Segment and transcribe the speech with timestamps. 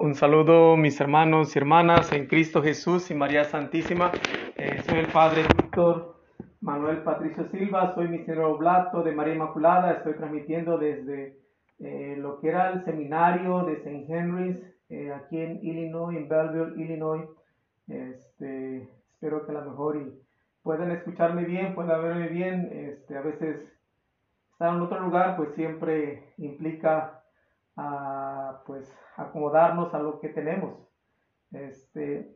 [0.00, 4.10] Un saludo mis hermanos y hermanas en Cristo Jesús y María Santísima.
[4.56, 6.19] Eh, soy el Padre Víctor
[6.70, 9.90] Manuel Patricio Silva, soy misionero oblato de María Inmaculada.
[9.90, 11.36] Estoy transmitiendo desde
[11.80, 14.06] eh, lo que era el seminario de St.
[14.08, 14.56] Henry's
[14.88, 17.28] eh, aquí en Illinois, en Belleville, Illinois.
[17.88, 20.12] Este, espero que a lo mejor
[20.62, 22.70] puedan escucharme bien, puedan verme bien.
[22.72, 23.68] Este, a veces
[24.52, 27.24] estar en otro lugar pues siempre implica
[27.76, 30.78] a pues acomodarnos a lo que tenemos.
[31.50, 32.32] Este,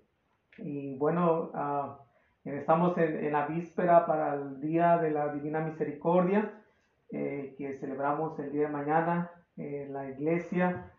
[0.58, 2.04] y bueno, uh,
[2.44, 6.62] estamos en, la víspera para el Día de la Divina Misericordia,
[7.10, 10.92] eh, que celebramos el día de mañana en la iglesia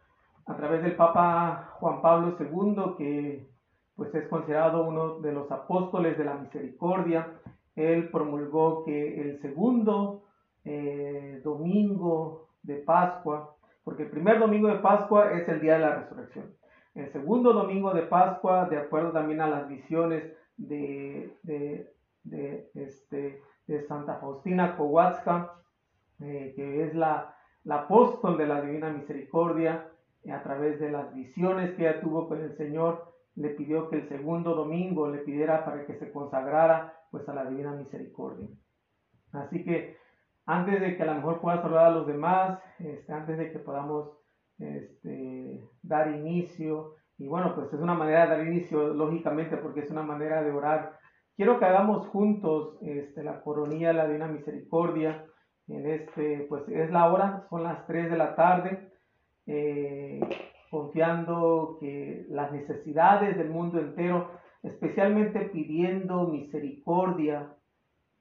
[0.46, 3.48] a través del Papa Juan Pablo II, que
[3.96, 7.40] pues es considerado uno de los apóstoles de la misericordia.
[7.76, 10.26] Él promulgó que el segundo
[10.63, 15.96] eh, domingo de Pascua porque el primer domingo de Pascua es el día de la
[15.96, 16.55] resurrección.
[16.96, 20.23] El segundo domingo de Pascua, de acuerdo también a las visiones
[20.57, 25.53] de, de, este, de Santa Faustina Kowalska,
[26.21, 29.91] eh, que es la, la, apóstol de la Divina Misericordia,
[30.31, 34.07] a través de las visiones que ella tuvo con el Señor, le pidió que el
[34.07, 38.48] segundo domingo le pidiera para que se consagrara pues a la Divina Misericordia.
[39.33, 39.98] Así que
[40.45, 43.59] antes de que a lo mejor pueda saludar a los demás, este, antes de que
[43.59, 44.11] podamos
[44.59, 49.91] este, dar inicio, y bueno, pues es una manera de dar inicio, lógicamente, porque es
[49.91, 50.98] una manera de orar.
[51.35, 55.26] Quiero que hagamos juntos este, la coronilla de la Divina Misericordia.
[55.68, 58.91] En este, pues es la hora, son las 3 de la tarde,
[59.48, 60.20] eh,
[60.70, 64.31] confiando que las necesidades del mundo entero,
[64.62, 67.56] especialmente pidiendo misericordia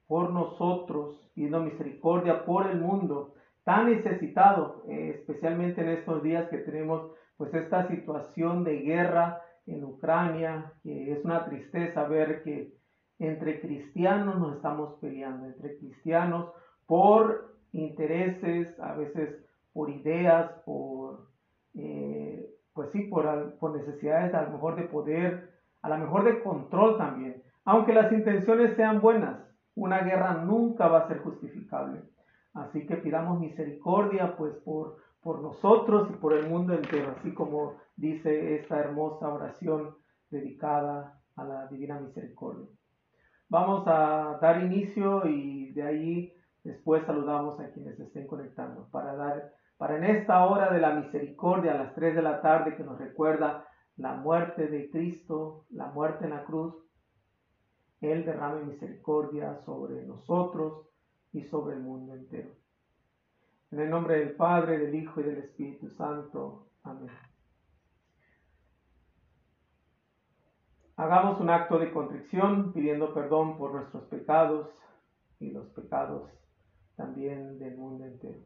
[0.07, 6.59] por nosotros, pidiendo misericordia por el mundo tan necesitado, eh, especialmente en estos días que
[6.59, 12.73] tenemos pues esta situación de guerra en Ucrania, que es una tristeza ver que
[13.19, 16.51] entre cristianos nos estamos peleando, entre cristianos
[16.85, 19.43] por intereses, a veces
[19.73, 21.27] por ideas, por,
[21.73, 25.49] eh, pues sí, por, por necesidades a lo mejor de poder,
[25.81, 29.39] a lo mejor de control también, aunque las intenciones sean buenas,
[29.75, 32.01] una guerra nunca va a ser justificable.
[32.53, 37.77] Así que pidamos misericordia pues por, por nosotros y por el mundo entero, así como
[37.95, 39.95] dice esta hermosa oración
[40.29, 42.67] dedicada a la Divina Misericordia.
[43.49, 49.51] Vamos a dar inicio y de ahí después saludamos a quienes estén conectando para dar
[49.77, 52.99] para en esta hora de la misericordia a las 3 de la tarde que nos
[52.99, 56.75] recuerda la muerte de Cristo, la muerte en la cruz,
[57.99, 60.87] él derrame misericordia sobre nosotros
[61.33, 62.51] y sobre el mundo entero.
[63.75, 66.69] En el nombre del Padre, del Hijo y del Espíritu Santo.
[66.83, 67.09] Amén.
[70.95, 74.69] Hagamos un acto de contrición pidiendo perdón por nuestros pecados
[75.41, 76.31] y los pecados
[76.95, 78.39] también del mundo entero.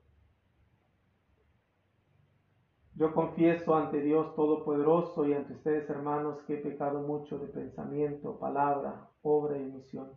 [2.95, 8.39] Yo confieso ante Dios Todopoderoso y ante ustedes, hermanos, que he pecado mucho de pensamiento,
[8.39, 10.09] palabra, obra y misión,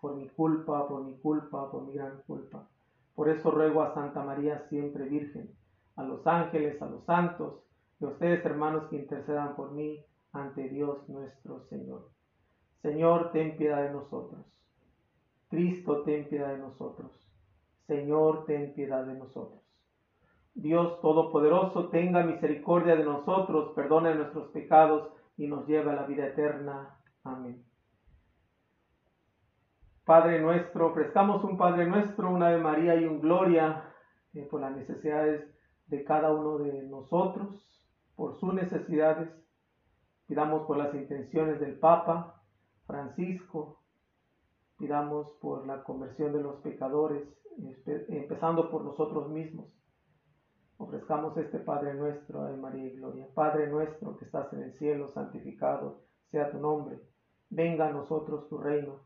[0.00, 2.68] por mi culpa, por mi culpa, por mi gran culpa.
[3.16, 5.50] Por eso ruego a Santa María siempre Virgen,
[5.96, 7.64] a los ángeles, a los santos,
[7.98, 12.10] y a ustedes hermanos que intercedan por mí ante Dios nuestro Señor.
[12.82, 14.44] Señor, ten piedad de nosotros.
[15.48, 17.10] Cristo, ten piedad de nosotros.
[17.86, 19.62] Señor, ten piedad de nosotros.
[20.54, 26.26] Dios Todopoderoso, tenga misericordia de nosotros, perdone nuestros pecados y nos lleve a la vida
[26.26, 26.98] eterna.
[27.24, 27.65] Amén.
[30.06, 33.92] Padre nuestro, ofrezcamos un Padre nuestro, una de María y un Gloria
[34.34, 35.52] eh, por las necesidades
[35.88, 37.84] de cada uno de nosotros,
[38.14, 39.28] por sus necesidades.
[40.28, 42.40] Pidamos por las intenciones del Papa
[42.86, 43.82] Francisco,
[44.78, 47.26] pidamos por la conversión de los pecadores,
[48.06, 49.66] empezando por nosotros mismos.
[50.76, 53.26] Ofrezcamos este Padre nuestro, de María y Gloria.
[53.34, 57.00] Padre nuestro que estás en el cielo, santificado sea tu nombre.
[57.50, 59.05] Venga a nosotros tu reino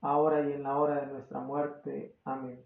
[0.00, 2.16] ahora y en la hora de nuestra muerte.
[2.24, 2.64] Amén.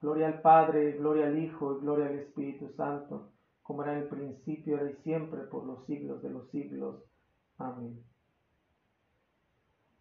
[0.00, 3.30] Gloria al Padre, gloria al Hijo y gloria al Espíritu Santo,
[3.62, 7.02] como era en el principio, ahora y siempre, por los siglos de los siglos.
[7.58, 8.04] Amén.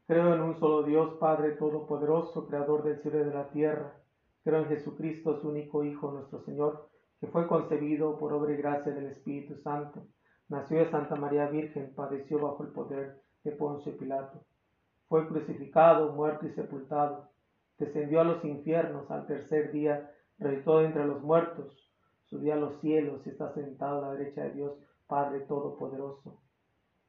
[0.06, 3.96] Creo en un solo Dios, Padre Todopoderoso, Creador del cielo y de la tierra.
[4.44, 6.90] Creo en Jesucristo, su único Hijo, nuestro Señor,
[7.22, 10.06] que fue concebido por obra y gracia del Espíritu Santo.
[10.50, 14.44] Nació de Santa María Virgen, padeció bajo el poder de Poncio Pilato.
[15.14, 17.30] Fue crucificado, muerto y sepultado.
[17.78, 21.88] Descendió a los infiernos al tercer día, resucitó entre los muertos.
[22.26, 24.74] Subió a los cielos y está sentado a la derecha de Dios,
[25.06, 26.42] Padre Todopoderoso.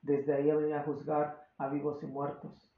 [0.03, 2.71] Desde ahí venía a juzgar a vivos y muertos.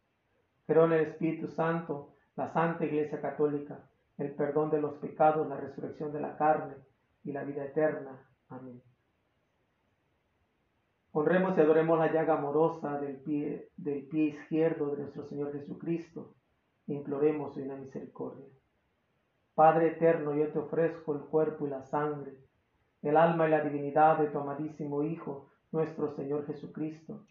[0.64, 3.80] Creo en el Espíritu Santo, la Santa Iglesia Católica,
[4.18, 6.76] el perdón de los pecados, la resurrección de la carne
[7.24, 8.16] y la vida eterna.
[8.48, 8.80] Amén.
[11.18, 16.34] Honremos y adoremos la llaga amorosa del pie, del pie izquierdo de nuestro Señor Jesucristo.
[16.88, 18.44] Imploremos una misericordia.
[19.54, 22.36] Padre eterno, yo te ofrezco el cuerpo y la sangre,
[23.00, 27.24] el alma y la divinidad de tu amadísimo Hijo, nuestro Señor Jesucristo,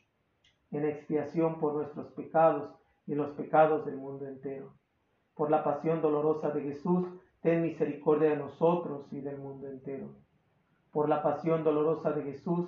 [0.72, 2.74] en expiación por nuestros pecados
[3.06, 4.74] y los pecados del mundo entero.
[5.36, 7.08] Por la pasión dolorosa de Jesús,
[7.40, 10.10] ten misericordia de nosotros y del mundo entero.
[10.92, 12.68] Por la pasión dolorosa de Jesús,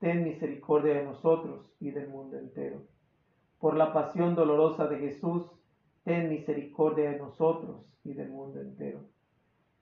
[0.00, 2.82] ten misericordia de nosotros y del mundo entero.
[3.58, 5.46] Por la pasión dolorosa de Jesús,
[6.04, 9.04] ten misericordia de nosotros y del mundo entero.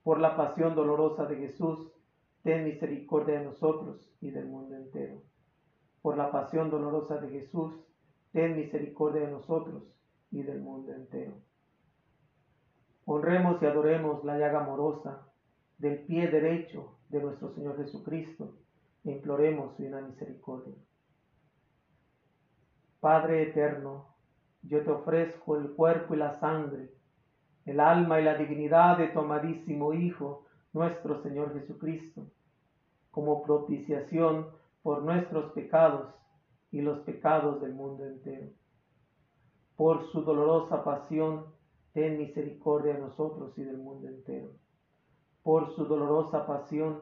[0.03, 1.89] Por la pasión dolorosa de Jesús,
[2.43, 5.23] ten misericordia de nosotros y del mundo entero.
[6.01, 7.73] Por la pasión dolorosa de Jesús,
[8.33, 9.83] ten misericordia de nosotros
[10.31, 11.35] y del mundo entero.
[13.05, 15.31] Honremos y adoremos la llaga amorosa
[15.77, 18.57] del pie derecho de nuestro Señor Jesucristo
[19.03, 20.75] imploremos su misericordia.
[22.99, 24.15] Padre eterno,
[24.61, 26.91] yo te ofrezco el cuerpo y la sangre,
[27.65, 32.27] el alma y la divinidad de tu amadísimo Hijo, nuestro Señor Jesucristo,
[33.11, 34.47] como propiciación
[34.81, 36.13] por nuestros pecados
[36.71, 38.49] y los pecados del mundo entero.
[39.75, 41.45] Por su dolorosa pasión,
[41.93, 44.51] ten misericordia de nosotros y del mundo entero.
[45.41, 47.01] Por su dolorosa pasión,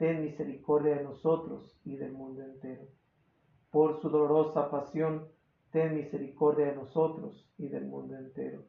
[0.00, 2.88] ten misericordia de nosotros y del mundo entero.
[3.70, 5.28] Por su dolorosa pasión,
[5.72, 8.64] ten misericordia de nosotros y del mundo entero.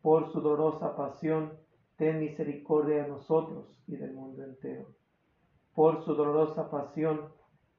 [0.00, 1.52] Por su dolorosa pasión,
[1.96, 4.88] ten misericordia de nosotros y del mundo entero.
[5.76, 7.20] Por su dolorosa pasión,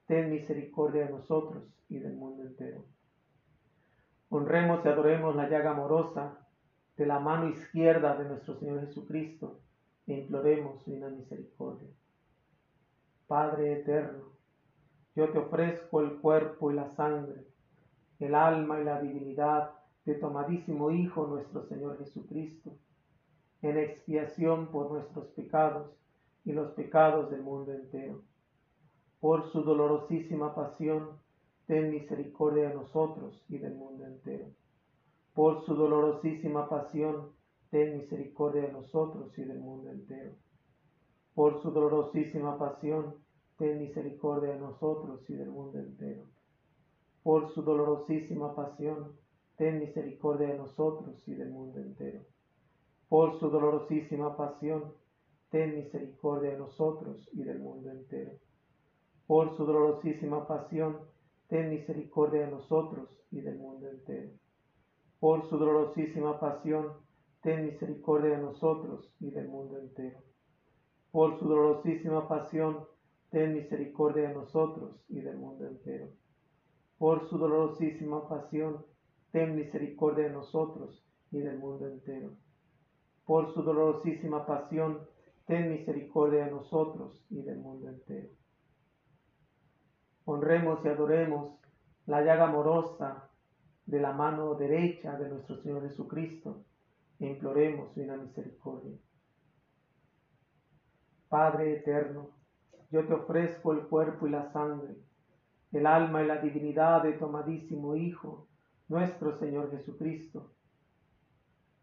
[0.06, 2.86] ten misericordia de nosotros y del mundo entero.
[4.30, 6.48] Honremos y adoremos la llaga amorosa
[6.96, 9.60] de la mano izquierda de nuestro Señor Jesucristo
[10.08, 11.90] e imploremos su misericordia.
[13.28, 14.34] Padre eterno,
[15.16, 17.48] yo te ofrezco el cuerpo y la sangre,
[18.20, 19.72] el alma y la divinidad
[20.04, 22.78] de tu amadísimo Hijo nuestro Señor Jesucristo,
[23.62, 25.90] en expiación por nuestros pecados
[26.44, 28.22] y los pecados del mundo entero.
[29.22, 31.18] Por su dolorosísima pasión,
[31.66, 34.48] ten misericordia de nosotros y del mundo entero.
[35.34, 37.32] Por su dolorosísima pasión,
[37.70, 40.43] ten misericordia de nosotros y del mundo entero
[41.34, 43.16] por su dolorosísima pasión,
[43.58, 46.26] ten misericordia de nosotros y del mundo entero.
[47.24, 49.18] Por su dolorosísima pasión,
[49.56, 52.22] ten misericordia de nosotros y del mundo entero.
[53.10, 54.94] Por su dolorosísima pasión,
[55.50, 58.38] ten misericordia de nosotros y del mundo entero.
[59.26, 61.00] Por su dolorosísima pasión,
[61.48, 64.34] ten misericordia de nosotros y del mundo entero.
[65.20, 66.94] Por su dolorosísima pasión,
[67.42, 70.33] ten misericordia de nosotros y del mundo entero
[71.14, 72.88] por su dolorosísima pasión,
[73.30, 76.08] ten misericordia de nosotros y del mundo entero.
[76.98, 78.84] Por su dolorosísima pasión,
[79.32, 82.32] ten misericordia de nosotros y del mundo entero.
[83.26, 85.02] Por su dolorosísima pasión,
[85.46, 88.30] ten misericordia de nosotros y del mundo entero.
[90.26, 91.60] Honremos y adoremos
[92.08, 93.30] la llaga amorosa
[93.86, 96.64] de la mano derecha de nuestro Señor Jesucristo
[97.20, 98.98] e imploremos su misericordia.
[101.34, 102.30] Padre eterno,
[102.92, 104.98] yo te ofrezco el cuerpo y la sangre,
[105.72, 108.46] el alma y la divinidad de tu amadísimo Hijo,
[108.88, 110.52] nuestro Señor Jesucristo,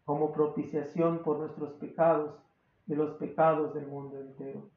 [0.05, 2.39] como propiciación por nuestros pecados
[2.87, 4.69] y los pecados del mundo entero.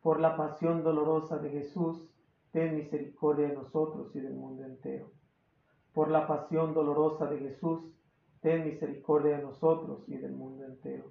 [0.00, 2.08] Por la pasión dolorosa de Jesús,
[2.52, 5.10] ten misericordia de nosotros y del mundo entero.
[5.92, 7.80] Por la pasión dolorosa de Jesús,
[8.42, 11.10] ten misericordia de nosotros y del mundo entero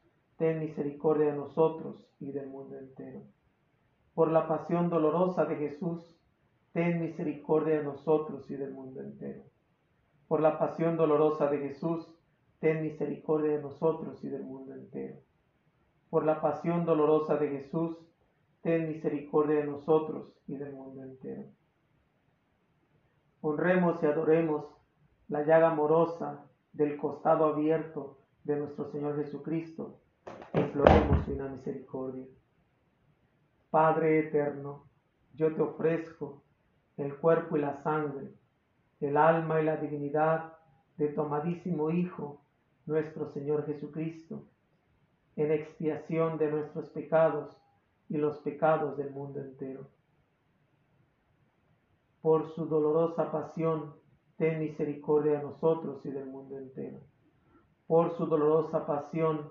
[0.41, 3.21] ten misericordia de nosotros y del mundo entero.
[4.15, 6.17] Por la pasión dolorosa de Jesús,
[6.73, 9.43] ten misericordia de nosotros y del mundo entero.
[10.27, 12.11] Por la pasión dolorosa de Jesús,
[12.59, 15.19] ten misericordia de nosotros y del mundo entero.
[16.09, 17.97] Por la pasión dolorosa de Jesús,
[18.63, 21.49] ten misericordia de nosotros y del mundo entero.
[23.41, 24.65] Honremos y adoremos
[25.27, 30.00] la llaga amorosa del costado abierto de nuestro Señor Jesucristo
[30.53, 32.25] imploremos una misericordia.
[33.69, 34.85] Padre eterno,
[35.33, 36.43] yo te ofrezco
[36.97, 38.33] el cuerpo y la sangre,
[38.99, 40.53] el alma y la divinidad
[40.97, 42.41] de tu amadísimo Hijo,
[42.85, 44.45] nuestro Señor Jesucristo,
[45.35, 47.57] en expiación de nuestros pecados
[48.09, 49.87] y los pecados del mundo entero.
[52.21, 53.95] Por su dolorosa pasión,
[54.37, 56.99] ten misericordia de nosotros y del mundo entero.
[57.87, 59.50] Por su dolorosa pasión,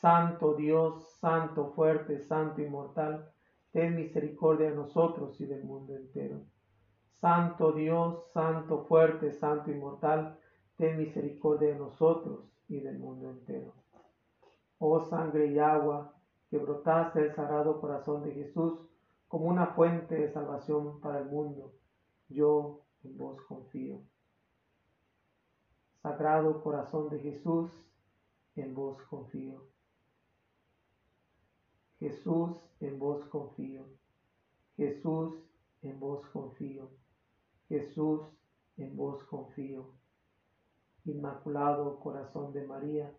[0.00, 3.32] Santo Dios, Santo fuerte, Santo inmortal,
[3.72, 6.44] ten misericordia de nosotros y del mundo entero.
[7.20, 10.38] Santo Dios, Santo fuerte, Santo inmortal,
[10.76, 13.74] ten misericordia de nosotros y del mundo entero.
[14.78, 16.14] Oh sangre y agua
[16.48, 18.78] que brotaste del sagrado corazón de Jesús
[19.26, 21.72] como una fuente de salvación para el mundo,
[22.28, 23.98] yo en vos confío.
[26.02, 27.72] Sagrado corazón de Jesús,
[28.54, 29.66] en vos confío.
[31.98, 33.82] Jesús, en vos confío.
[34.76, 35.34] Jesús,
[35.82, 36.90] en vos confío.
[37.68, 38.22] Jesús,
[38.76, 39.86] en vos confío.
[41.04, 43.12] Inmaculado Corazón de María,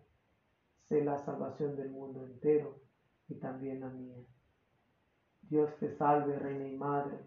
[0.87, 2.79] sé la salvación del mundo entero
[3.27, 4.17] y también la mía.
[5.41, 7.19] Dios te salve, Reina y Madre,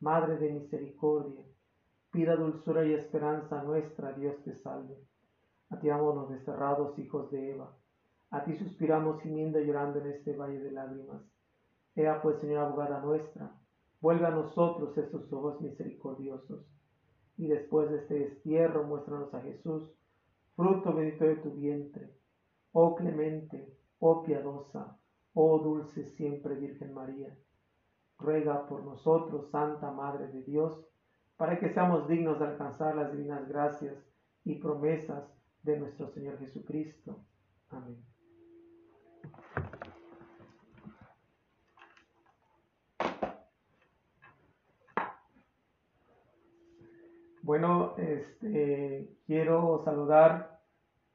[0.00, 1.44] Madre de misericordia,
[2.10, 4.96] pida dulzura y esperanza nuestra, Dios te salve.
[5.68, 7.76] A ti los desterrados hijos de Eva
[8.34, 11.22] a ti suspiramos gimiendo y llorando en este valle de lágrimas.
[11.94, 13.56] Ea pues, Señora abogada nuestra,
[14.00, 16.66] vuelve a nosotros estos ojos misericordiosos.
[17.36, 19.88] Y después de este destierro, muéstranos a Jesús,
[20.56, 22.10] fruto bendito de tu vientre.
[22.72, 24.98] Oh clemente, oh piadosa,
[25.34, 27.38] oh dulce siempre Virgen María.
[28.18, 30.84] Ruega por nosotros, Santa Madre de Dios,
[31.36, 33.94] para que seamos dignos de alcanzar las divinas gracias
[34.42, 35.24] y promesas
[35.62, 37.20] de nuestro Señor Jesucristo.
[37.70, 38.13] Amén.
[47.44, 50.60] Bueno, este, quiero saludar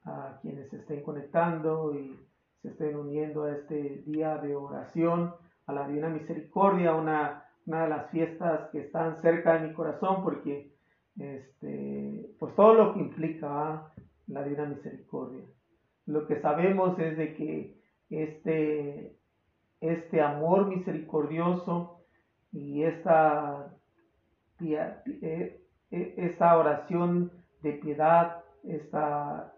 [0.04, 2.16] a quienes se estén conectando y
[2.62, 5.34] se estén uniendo a este día de oración,
[5.66, 10.22] a la Divina Misericordia, una, una de las fiestas que están cerca de mi corazón
[10.22, 10.72] porque
[11.18, 13.92] este, pues todo lo que implica
[14.28, 15.44] la Divina Misericordia.
[16.06, 17.79] Lo que sabemos es de que
[18.10, 19.16] este,
[19.80, 22.00] este amor misericordioso
[22.52, 23.72] y esta,
[24.60, 27.30] eh, eh, esta oración
[27.62, 29.54] de piedad, esta,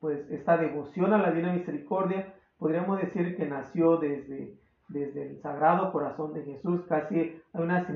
[0.00, 4.54] pues, esta devoción a la Divina Misericordia, podríamos decir que nació desde,
[4.88, 6.80] desde el Sagrado Corazón de Jesús.
[6.88, 7.86] Casi hay una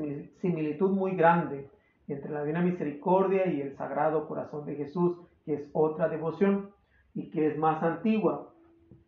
[0.41, 1.71] similitud muy grande
[2.09, 6.71] entre la Divina Misericordia y el Sagrado Corazón de Jesús, que es otra devoción
[7.15, 8.52] y que es más antigua.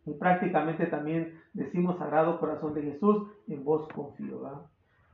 [0.07, 4.69] Y prácticamente también decimos Sagrado Corazón de Jesús, en vos confío.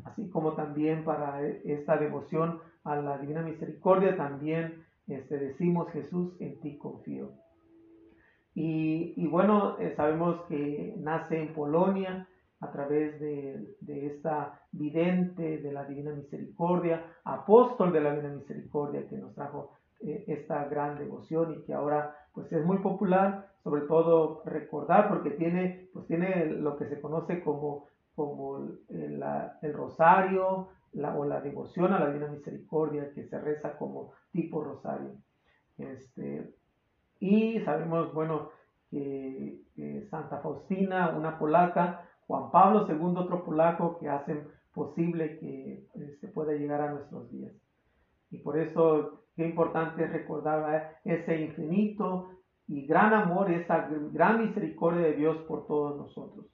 [0.05, 6.61] Así como también para esta devoción a la Divina Misericordia, también este, decimos Jesús, en
[6.61, 7.33] ti confío.
[8.55, 12.29] Y, bueno, eh, sabemos que nace en Polonia
[12.61, 19.07] a través de, de, esta vidente de la Divina Misericordia, apóstol de la Divina Misericordia
[19.09, 19.71] que nos trajo
[20.01, 25.31] eh, esta gran devoción y que ahora pues es muy popular, sobre todo recordar porque
[25.31, 29.23] tiene, pues tiene lo que se conoce como, como el,
[29.63, 35.13] el rosario o la devoción a la Divina Misericordia que se reza como tipo rosario.
[35.79, 36.53] Este,
[37.21, 38.51] y sabemos, bueno,
[38.91, 39.61] que,
[40.11, 46.29] Santa Faustina, una polaca, Juan Pablo II, otro polaco, que hacen posible que se este,
[46.29, 47.53] pueda llegar a nuestros días.
[48.31, 52.31] Y por eso qué importante es recordar ese infinito
[52.71, 56.47] y gran amor, esa gran misericordia de Dios por todos nosotros.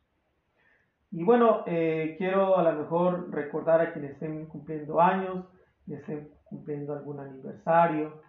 [1.11, 5.45] Y bueno, eh, quiero a lo mejor recordar a quienes estén cumpliendo años,
[5.85, 8.23] quienes estén cumpliendo algún aniversario,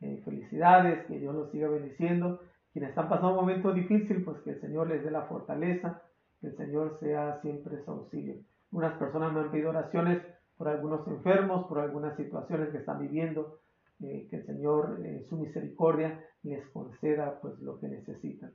[0.00, 2.40] eh, felicidades, que Dios los siga bendiciendo.
[2.72, 6.02] Quienes están pasando un momento difícil, pues que el Señor les dé la fortaleza,
[6.40, 8.36] que el Señor sea siempre su auxilio.
[8.70, 10.22] Unas personas me han pedido oraciones
[10.56, 13.58] por algunos enfermos, por algunas situaciones que están viviendo,
[14.00, 18.52] eh, que el Señor en su misericordia les conceda pues lo que necesitan.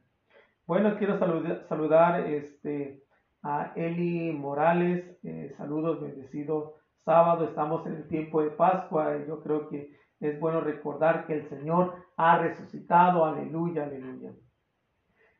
[0.67, 3.01] Bueno, quiero saludar, este,
[3.41, 9.41] a Eli Morales, eh, saludos, bendecido sábado, estamos en el tiempo de Pascua, y yo
[9.41, 14.31] creo que es bueno recordar que el Señor ha resucitado, aleluya, aleluya.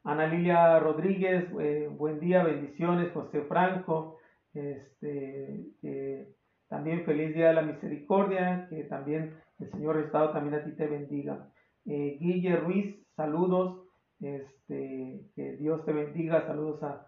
[0.03, 4.17] Ana Lilia Rodríguez, eh, buen día, bendiciones, José Franco,
[4.53, 6.33] este,
[6.67, 10.87] también feliz día de la misericordia, que también el Señor Estado también a ti te
[10.87, 11.47] bendiga.
[11.85, 13.87] Eh, Guille Ruiz, saludos,
[14.19, 17.07] este, que Dios te bendiga, saludos a,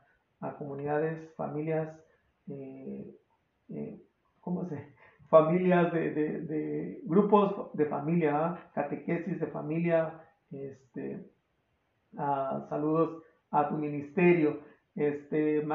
[0.58, 1.98] comunidades, familias,
[2.50, 3.16] eh,
[3.70, 4.02] eh,
[4.42, 4.94] ¿cómo se?
[5.30, 8.72] Familias de, grupos de familia, ¿ah?
[8.76, 11.32] catequesis de familia, este,
[12.14, 14.60] saludos a tu ministerio.
[14.96, 15.66] Este,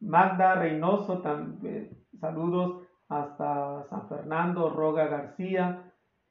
[0.00, 5.87] Magda Reynoso, también, saludos hasta San Fernando, Roga García,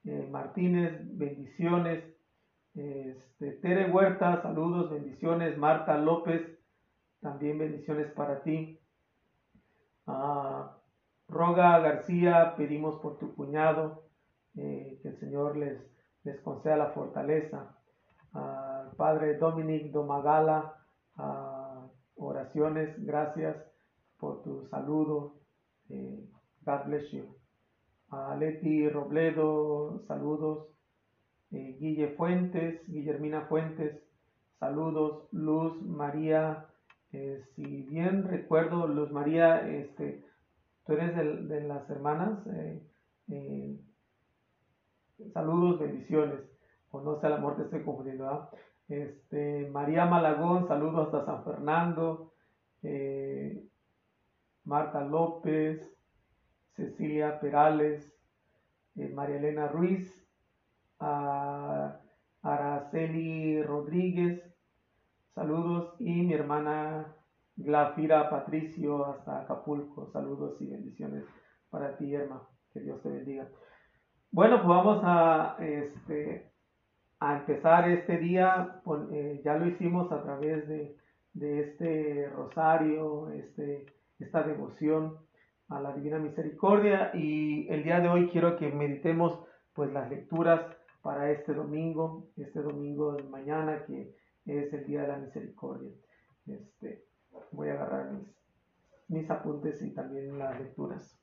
[0.07, 2.03] eh, Martínez, bendiciones.
[2.73, 5.57] Este, Tere Huerta, saludos, bendiciones.
[5.57, 6.41] Marta López,
[7.19, 8.79] también bendiciones para ti.
[10.05, 10.77] Ah,
[11.27, 14.05] Roga García, pedimos por tu cuñado,
[14.55, 15.77] eh, que el Señor les,
[16.23, 17.75] les conceda la fortaleza.
[18.33, 20.85] Ah, Padre Dominic Domagala,
[21.17, 23.57] ah, oraciones, gracias
[24.17, 25.35] por tu saludo.
[25.89, 26.29] Eh,
[26.65, 27.36] God bless you.
[28.09, 30.67] A Leti Robledo, saludos.
[31.51, 34.01] Eh, Guille Fuentes, Guillermina Fuentes,
[34.59, 35.27] saludos.
[35.33, 36.67] Luz María,
[37.11, 40.23] eh, si bien recuerdo, Luz María, este,
[40.85, 41.15] tú eres
[41.49, 42.39] de, las hermanas.
[43.27, 43.77] Eh,
[45.33, 46.39] saludos, bendiciones.
[46.91, 48.49] O no sé, la muerte estoy confundiendo.
[48.87, 52.31] Este, María Malagón, saludos hasta San Fernando.
[54.63, 55.81] Marta López,
[56.77, 58.13] Cecilia Perales,
[58.95, 60.13] eh, María Elena Ruiz,
[62.43, 64.43] Araceli Rodríguez,
[65.33, 67.15] saludos, y mi hermana
[67.55, 71.25] Glafira Patricio hasta Acapulco, saludos y bendiciones
[71.71, 73.49] para ti, hermano, que Dios te bendiga.
[74.31, 76.51] Bueno, pues vamos a, este,
[77.19, 80.95] a empezar este día, eh, ya lo hicimos a través de,
[81.33, 83.87] de este rosario, este,
[84.19, 85.26] esta devoción
[85.69, 89.39] a la Divina Misericordia y el día de hoy quiero que meditemos
[89.73, 90.61] pues las lecturas
[91.01, 95.91] para este domingo, este domingo de mañana que es el Día de la Misericordia.
[96.45, 97.03] Este,
[97.51, 98.27] voy a agarrar mis,
[99.07, 101.16] mis apuntes y también las lecturas.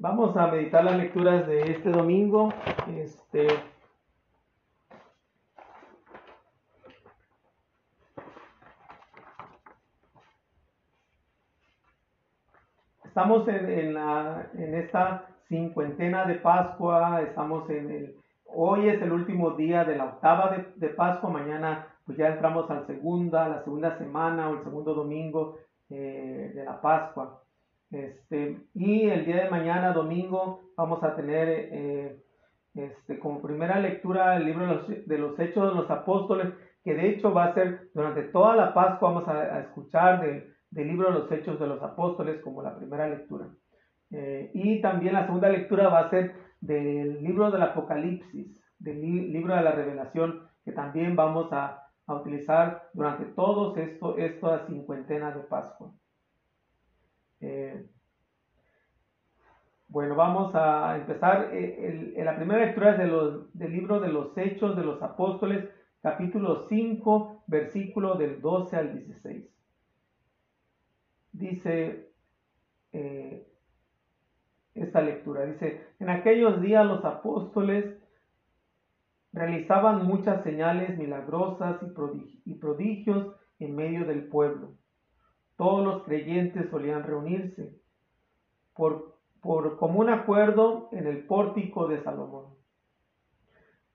[0.00, 2.52] Vamos a meditar las lecturas de este domingo.
[2.86, 3.48] Este,
[13.04, 19.50] estamos en, la, en esta cincuentena de Pascua, estamos en el, hoy es el último
[19.50, 23.98] día de la octava de, Pascua, mañana pues ya entramos a la segunda, la segunda
[23.98, 25.58] semana o el segundo domingo
[25.90, 27.42] eh, de la Pascua.
[27.90, 32.22] Este, y el día de mañana, domingo, vamos a tener eh,
[32.74, 36.52] este, como primera lectura el libro de los, Hechos de los Apóstoles,
[36.84, 40.54] que de hecho va a ser durante toda la Pascua, vamos a, escuchar del,
[40.86, 43.48] libro de los Hechos de los Apóstoles como la primera lectura.
[44.10, 49.00] Eh, y también la segunda lectura va a ser del libro del Apocalipsis, del
[49.32, 55.40] libro de la Revelación, que también vamos a, utilizar durante todos esto, esta cincuentena de
[55.40, 55.92] Pascua.
[57.40, 57.86] Eh,
[59.88, 61.50] bueno, vamos a empezar.
[61.52, 65.68] eh, la primera lectura es de los, del libro de los Hechos de los Apóstoles,
[66.02, 69.44] capítulo 5, versículo del 12 al 16.
[71.32, 72.10] Dice
[72.92, 73.46] eh,
[74.74, 77.96] esta lectura, dice, en aquellos días los apóstoles
[79.32, 81.80] realizaban muchas señales milagrosas
[82.44, 84.72] y prodigios en medio del pueblo
[85.58, 87.74] todos los creyentes solían reunirse
[88.74, 92.54] por, por común acuerdo en el pórtico de Salomón.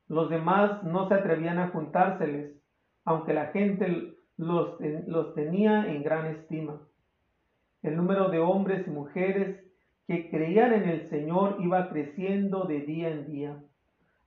[0.10, 2.62] Los demás no se atrevían a juntárseles,
[3.06, 6.82] aunque la gente los, los tenía en gran estima.
[7.82, 9.64] El número de hombres y mujeres
[10.06, 13.64] que creían en el Señor iba creciendo de día en día,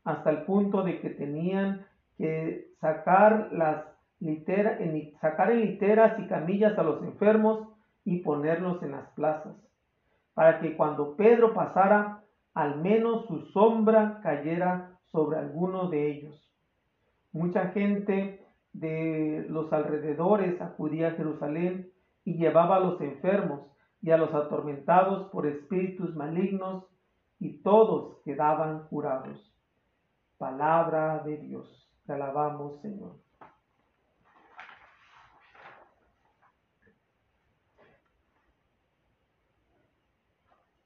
[0.05, 1.85] hasta el punto de que tenían
[2.17, 7.69] que sacar las en, sacar en literas y camillas a los enfermos
[8.05, 9.57] y ponerlos en las plazas,
[10.35, 12.23] para que cuando Pedro pasara,
[12.55, 16.51] al menos su sombra cayera sobre alguno de ellos.
[17.33, 21.91] Mucha gente de los alrededores acudía a Jerusalén
[22.25, 23.61] y llevaba a los enfermos
[24.03, 26.85] y a los atormentados por espíritus malignos,
[27.39, 29.53] y todos quedaban curados.
[30.39, 31.91] Palabra de Dios.
[32.07, 33.26] Te alabamos, Señor.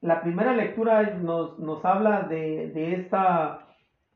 [0.00, 3.68] La primera lectura nos, nos habla de, de esta,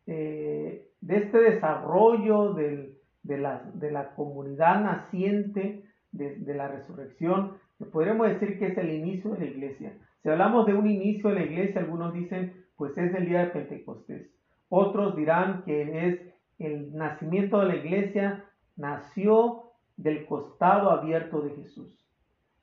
[0.06, 8.28] eh, de este desarrollo de, la, de, la, comunidad naciente de, la resurrección, que podríamos
[8.28, 9.92] decir que es el inicio de la iglesia.
[10.22, 13.50] Si hablamos de un inicio de la iglesia, algunos dicen, pues es el día de
[13.50, 14.30] Pentecostés.
[14.70, 16.20] Otros dirán que es
[16.58, 18.44] el nacimiento de la iglesia,
[18.76, 22.08] nació del costado abierto de Jesús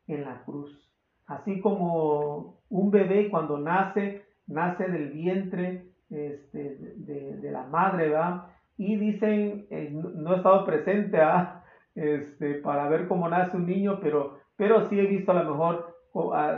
[0.07, 0.90] en la cruz.
[1.31, 8.49] Así como un bebé cuando nace, nace del vientre este, de, la madre, ¿va?
[8.77, 11.19] Y dicen, eh, no he estado presente
[11.95, 15.95] este, para ver cómo nace un niño, pero, pero sí he visto a lo mejor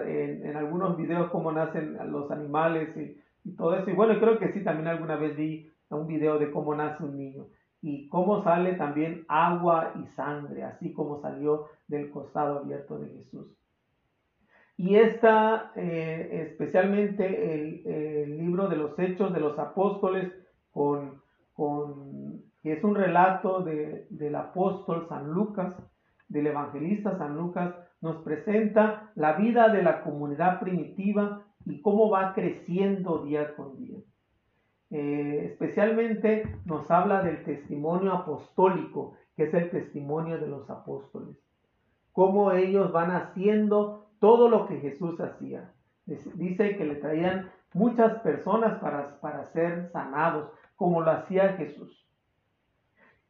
[0.07, 3.15] en, algunos videos cómo nacen los animales y,
[3.47, 3.91] y, todo eso.
[3.91, 7.15] Y bueno, creo que sí, también alguna vez vi un video de cómo nace un
[7.15, 7.45] niño
[7.83, 13.55] y cómo sale también agua y sangre, así como salió del costado abierto de Jesús.
[14.77, 20.31] Y está eh, especialmente el, libro de los Hechos de los Apóstoles,
[20.71, 21.21] con,
[22.61, 25.75] que es un relato del apóstol San Lucas,
[26.27, 32.33] del evangelista San Lucas, nos presenta la vida de la comunidad primitiva y cómo va
[32.33, 33.97] creciendo día con día.
[34.89, 41.35] Eh, especialmente nos habla del testimonio apostólico, que es el testimonio de los apóstoles.
[42.11, 45.73] Cómo ellos van haciendo todo lo que Jesús hacía.
[46.05, 52.07] Dice que le traían muchas personas para, para ser sanados, como lo hacía Jesús.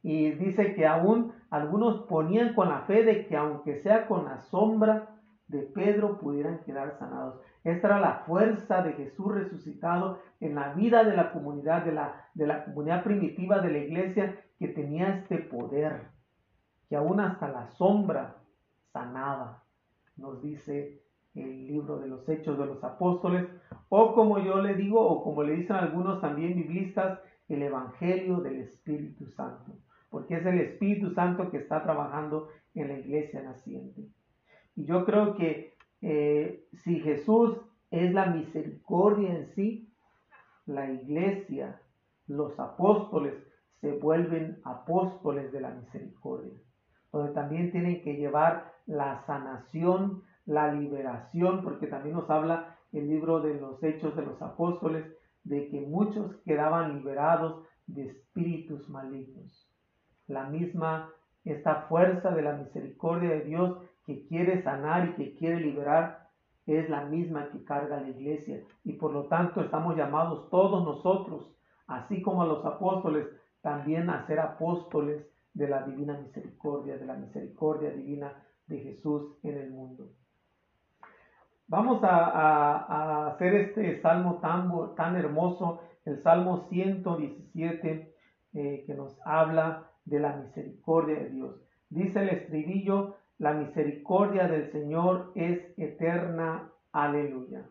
[0.04, 4.42] Y dice que aún algunos ponían con la fe de que aunque sea con la
[4.42, 5.16] sombra
[5.48, 7.40] de Pedro pudieran quedar sanados.
[7.64, 12.28] Esta era la fuerza de Jesús resucitado en la vida de la comunidad, de la,
[12.34, 16.02] de la comunidad primitiva de la iglesia que tenía este poder,
[16.88, 18.36] que aún hasta la sombra
[18.92, 19.63] sanaba
[20.16, 21.02] nos dice
[21.34, 23.46] el libro de los Hechos de los Apóstoles,
[23.88, 28.60] o como yo le digo, o como le dicen algunos también biblistas, el Evangelio del
[28.60, 29.72] Espíritu Santo,
[30.10, 34.08] porque es el Espíritu Santo que está trabajando en la iglesia naciente.
[34.76, 37.58] Y yo creo que eh, si Jesús
[37.90, 39.92] es la misericordia en sí,
[40.66, 41.80] la iglesia,
[42.26, 43.34] los apóstoles,
[43.80, 46.54] se vuelven apóstoles de la misericordia,
[47.12, 53.40] donde también tienen que llevar la sanación, la liberación, porque también nos habla el libro
[53.40, 55.04] de los Hechos de los Apóstoles,
[55.42, 59.68] de que muchos quedaban liberados de espíritus malignos.
[60.26, 61.10] La misma,
[61.44, 66.24] esta fuerza de la misericordia de Dios que quiere sanar y que quiere liberar,
[66.66, 68.62] es la misma que carga la iglesia.
[68.84, 71.54] Y por lo tanto estamos llamados todos nosotros,
[71.86, 73.26] así como los apóstoles,
[73.60, 78.32] también a ser apóstoles de la divina misericordia, de la misericordia divina
[78.66, 80.10] de Jesús en el mundo.
[81.66, 88.14] Vamos a, hacer este salmo tan, tan, hermoso, el Salmo 117,
[88.52, 91.56] eh, que nos habla de la misericordia de Dios.
[91.88, 96.70] Dice el estribillo, la misericordia del Señor es eterna.
[96.92, 97.66] Aleluya.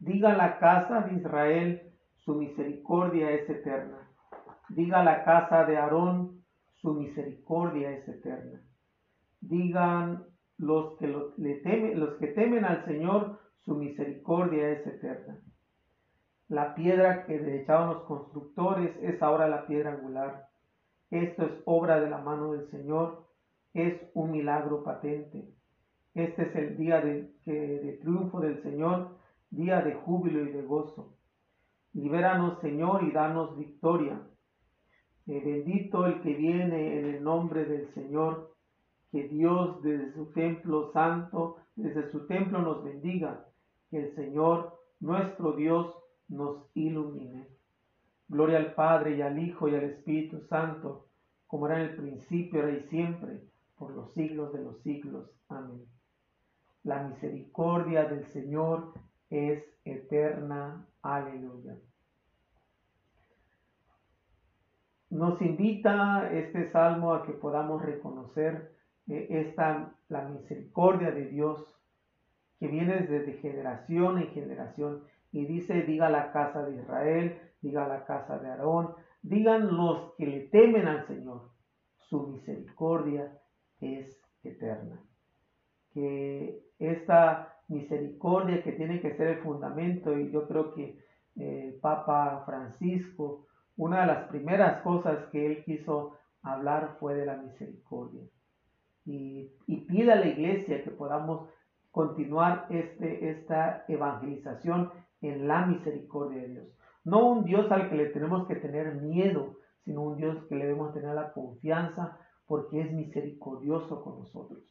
[0.00, 4.08] Diga la casa de Israel, su misericordia es eterna.
[4.68, 8.60] Diga la casa de Aarón, su misericordia es eterna.
[9.40, 10.24] Digan
[10.58, 15.40] los que, le temen, los que temen al Señor, su misericordia es eterna.
[16.48, 20.48] La piedra que desechaban los constructores es ahora la piedra angular.
[21.10, 23.26] Esto es obra de la mano del Señor,
[23.74, 25.48] es un milagro patente.
[26.14, 29.18] Este es el día de, triunfo del Señor,
[29.50, 31.14] día de júbilo y de gozo.
[31.92, 34.20] Libéranos, Señor, y danos victoria.
[35.26, 38.54] Eh, bendito el que viene en el nombre del Señor,
[39.10, 43.46] que Dios desde su templo santo, desde su templo nos bendiga,
[43.90, 45.94] que el Señor, nuestro Dios,
[46.28, 47.48] nos ilumine.
[48.28, 51.06] Gloria al Padre y al Hijo y al Espíritu Santo,
[51.46, 53.40] como era en el principio, ahora y siempre,
[53.78, 55.30] por los siglos de los siglos.
[55.48, 55.86] Amén.
[56.84, 58.92] La misericordia del Señor
[59.30, 60.86] es eterna.
[61.02, 61.76] Aleluya.
[65.10, 68.77] Nos invita este salmo a que podamos reconocer
[69.08, 71.64] esta, la misericordia de Dios
[72.58, 78.04] que viene desde generación en generación y dice, diga la casa de Israel, diga la
[78.04, 81.50] casa de Aarón, digan los que le temen al Señor,
[81.96, 83.38] su misericordia
[83.80, 85.00] es eterna.
[85.92, 90.98] Que esta misericordia que tiene que ser el fundamento, y yo creo que
[91.36, 97.36] eh, Papa Francisco una de las primeras cosas que él quiso hablar fue de la
[97.36, 98.22] misericordia.
[99.10, 99.50] Y,
[99.88, 101.48] pide a la iglesia que podamos
[101.90, 104.92] continuar este, esta evangelización
[105.22, 106.66] en la misericordia de Dios.
[107.04, 110.66] No un Dios al que le tenemos que tener miedo, sino un Dios que le
[110.66, 114.62] debemos tener la confianza porque es misericordioso con nosotros.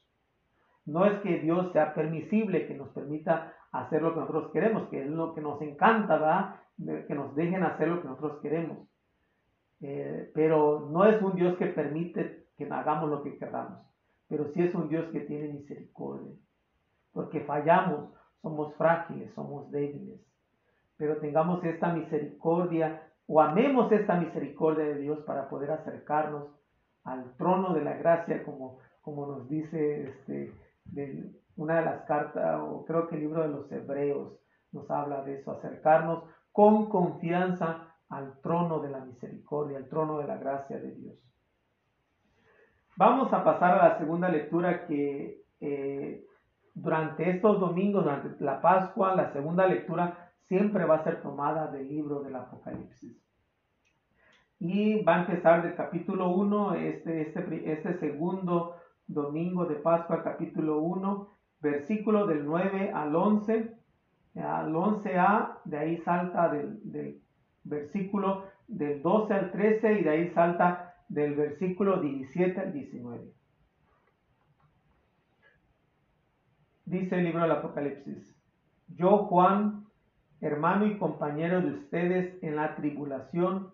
[0.86, 5.02] No es que Dios sea permisible, que nos permita hacer lo que nosotros queremos, que
[5.02, 6.56] es lo que nos encanta, ¿verdad?
[7.08, 8.88] Que nos dejen hacer lo que nosotros queremos.
[9.82, 13.80] Eh, pero no es un Dios que permite que hagamos lo que queramos,
[14.28, 16.34] pero sí es un Dios que tiene misericordia,
[17.14, 20.20] porque fallamos, somos frágiles, somos débiles,
[20.98, 26.48] pero tengamos esta misericordia o amemos esta misericordia de Dios para poder acercarnos
[27.04, 30.54] al trono de la gracia, como, como nos dice este,
[31.56, 34.34] una de las cartas, o creo que el libro de los Hebreos
[34.72, 40.28] nos habla de eso, acercarnos con confianza al trono de la misericordia, al trono de
[40.28, 41.16] la gracia de Dios.
[42.98, 46.26] Vamos a pasar a la segunda lectura que eh,
[46.74, 51.88] durante estos domingos, durante la Pascua, la segunda lectura siempre va a ser tomada del
[51.88, 53.16] libro del Apocalipsis.
[54.60, 60.80] Y va a empezar del capítulo 1, este, este, este segundo domingo de Pascua, capítulo
[60.80, 61.30] 1,
[61.62, 63.78] versículo del 9 al 11.
[64.38, 67.22] Al 11a, de ahí salta del, del
[67.64, 73.32] versículo del 12 al 13 y de ahí salta del versículo 17 al 19.
[76.86, 78.36] Dice el libro del Apocalipsis,
[78.96, 79.86] yo Juan,
[80.40, 83.72] hermano y compañero de ustedes en la tribulación,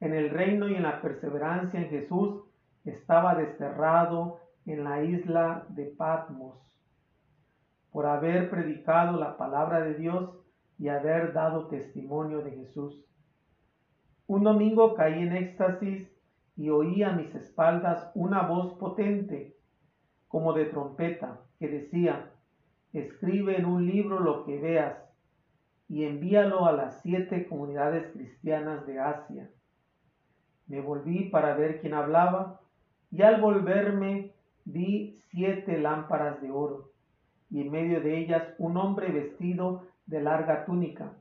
[0.00, 2.44] en el reino y en la perseverancia en Jesús,
[2.84, 6.56] estaba desterrado en la isla de Patmos,
[7.90, 10.30] por haber predicado la palabra de Dios
[10.78, 13.04] y haber dado testimonio de Jesús.
[14.26, 16.15] Un domingo caí en éxtasis
[16.56, 19.56] y oí a mis espaldas una voz potente,
[20.28, 22.32] como de trompeta, que decía,
[22.92, 24.98] escribe en un libro lo que veas
[25.88, 29.50] y envíalo a las siete comunidades cristianas de Asia.
[30.66, 32.60] Me volví para ver quién hablaba
[33.10, 34.32] y al volverme
[34.64, 36.90] vi siete lámparas de oro
[37.50, 41.12] y en medio de ellas un hombre vestido de larga túnica,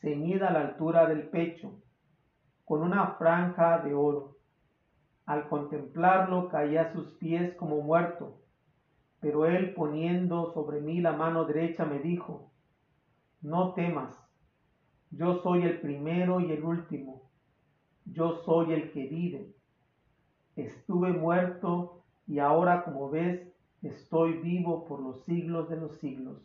[0.00, 1.72] ceñida a la altura del pecho
[2.64, 4.36] con una franja de oro.
[5.26, 8.40] Al contemplarlo caía a sus pies como muerto,
[9.20, 12.50] pero él poniendo sobre mí la mano derecha me dijo,
[13.40, 14.16] no temas,
[15.10, 17.30] yo soy el primero y el último,
[18.04, 19.54] yo soy el que vive.
[20.56, 23.46] Estuve muerto y ahora, como ves,
[23.82, 26.38] estoy vivo por los siglos de los siglos.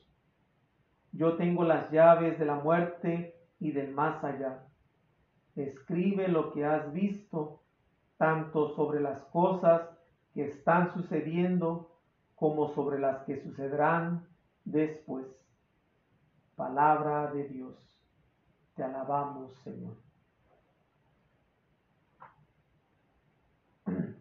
[1.12, 4.64] Yo tengo las llaves de la muerte y del más allá.
[5.56, 7.64] Escribe lo que has visto,
[8.18, 9.90] tanto sobre las cosas
[10.34, 11.92] que están sucediendo
[12.36, 14.28] como sobre las que sucederán
[14.66, 15.26] después.
[16.56, 17.76] Palabra de Dios.
[18.76, 19.96] Te alabamos, Señor.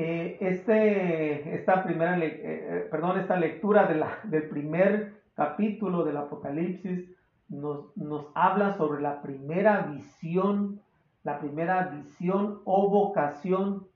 [0.00, 6.18] Eh, este, esta primera, eh, eh, perdón, esta lectura de la, del primer capítulo del
[6.18, 7.17] Apocalipsis
[7.48, 10.80] nos, nos habla sobre la primera visión,
[11.24, 13.86] la primera visión o vocación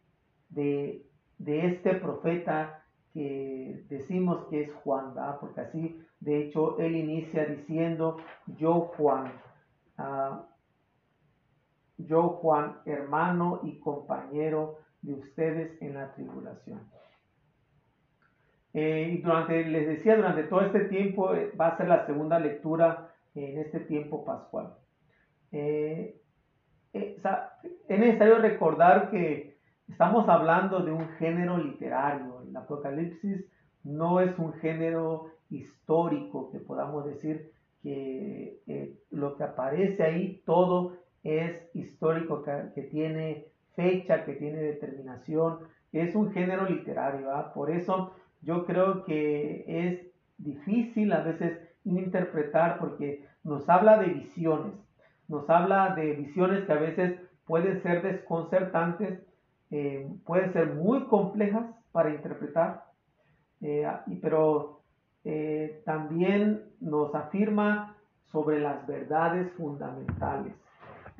[0.48, 1.06] de,
[1.38, 5.38] de este profeta que decimos que es Juan, ¿verdad?
[5.40, 9.32] porque así, de hecho, él inicia diciendo, yo Juan,
[9.98, 10.46] ah,
[11.98, 16.80] yo Juan, hermano y compañero de ustedes en la tribulación.
[18.74, 22.38] Eh, y durante, les decía, durante todo este tiempo eh, va a ser la segunda
[22.38, 24.74] lectura en este tiempo pascual.
[25.50, 26.20] Eh,
[26.92, 29.56] es necesario recordar que
[29.88, 32.42] estamos hablando de un género literario.
[32.46, 33.44] El Apocalipsis
[33.84, 37.50] no es un género histórico que podamos decir
[37.82, 42.42] que lo que aparece ahí todo es histórico,
[42.74, 45.58] que tiene fecha, que tiene determinación.
[45.92, 50.06] Es un género literario, por eso yo creo que es
[50.38, 54.74] difícil a veces interpretar porque nos habla de visiones,
[55.28, 59.20] nos habla de visiones que a veces pueden ser desconcertantes,
[59.70, 62.84] eh, pueden ser muy complejas para interpretar,
[63.60, 63.88] eh,
[64.20, 64.80] pero
[65.24, 67.96] eh, también nos afirma
[68.30, 70.54] sobre las verdades fundamentales.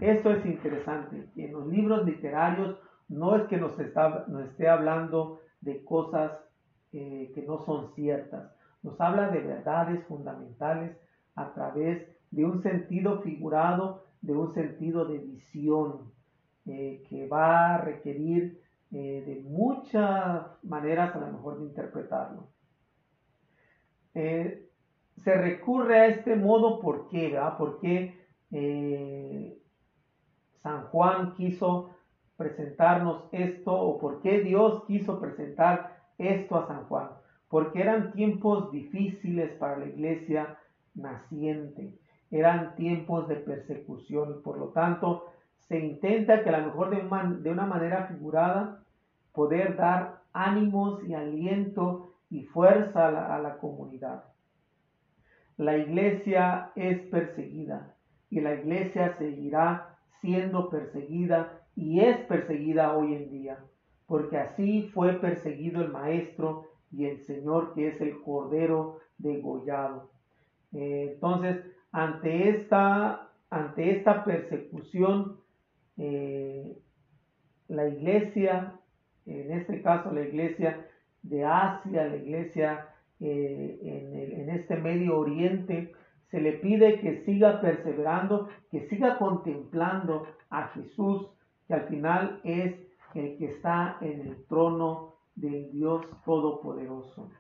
[0.01, 1.29] Esto es interesante.
[1.37, 2.77] En los libros literarios
[3.09, 6.33] no es que nos esté hablando de cosas
[6.92, 8.51] eh, que no son ciertas.
[8.83, 10.97] Nos habla de verdades fundamentales
[11.35, 16.12] a través de un sentido figurado, de un sentido de visión,
[16.66, 18.61] eh, que va a requerir
[18.92, 22.49] eh, de muchas maneras a lo mejor de interpretarlo.
[24.12, 27.29] se recurre a este modo, ¿por qué?
[27.29, 27.57] ¿verdad?
[27.57, 28.18] Porque
[30.62, 31.90] San Juan quiso
[32.37, 37.09] presentarnos esto o por qué Dios quiso presentar esto a San Juan.
[37.53, 40.57] Porque eran tiempos difíciles para la iglesia
[40.95, 41.93] naciente,
[42.31, 45.27] eran tiempos de persecución por lo tanto
[45.69, 46.88] se intenta que a lo mejor
[47.43, 48.83] de, una manera figurada
[49.35, 54.25] poder dar ánimos y aliento y fuerza a la comunidad.
[55.59, 57.95] La iglesia es perseguida
[58.31, 63.59] y la iglesia seguirá siendo perseguida y es perseguida hoy en día,
[64.07, 70.11] porque así fue perseguido el Maestro y el Señor que es el Cordero degollado.
[70.72, 75.38] Eh, entonces, ante esta, ante esta persecución,
[75.96, 76.76] eh,
[77.68, 78.74] la iglesia,
[79.26, 80.87] en este caso la iglesia
[81.22, 82.88] de Asia, la iglesia
[83.20, 85.92] eh, en, en este Medio Oriente,
[86.31, 91.28] se le pide que siga perseverando, que siga contemplando a Jesús,
[91.68, 92.74] que al final es
[93.14, 97.31] el que está en el trono del Dios Todopoderoso.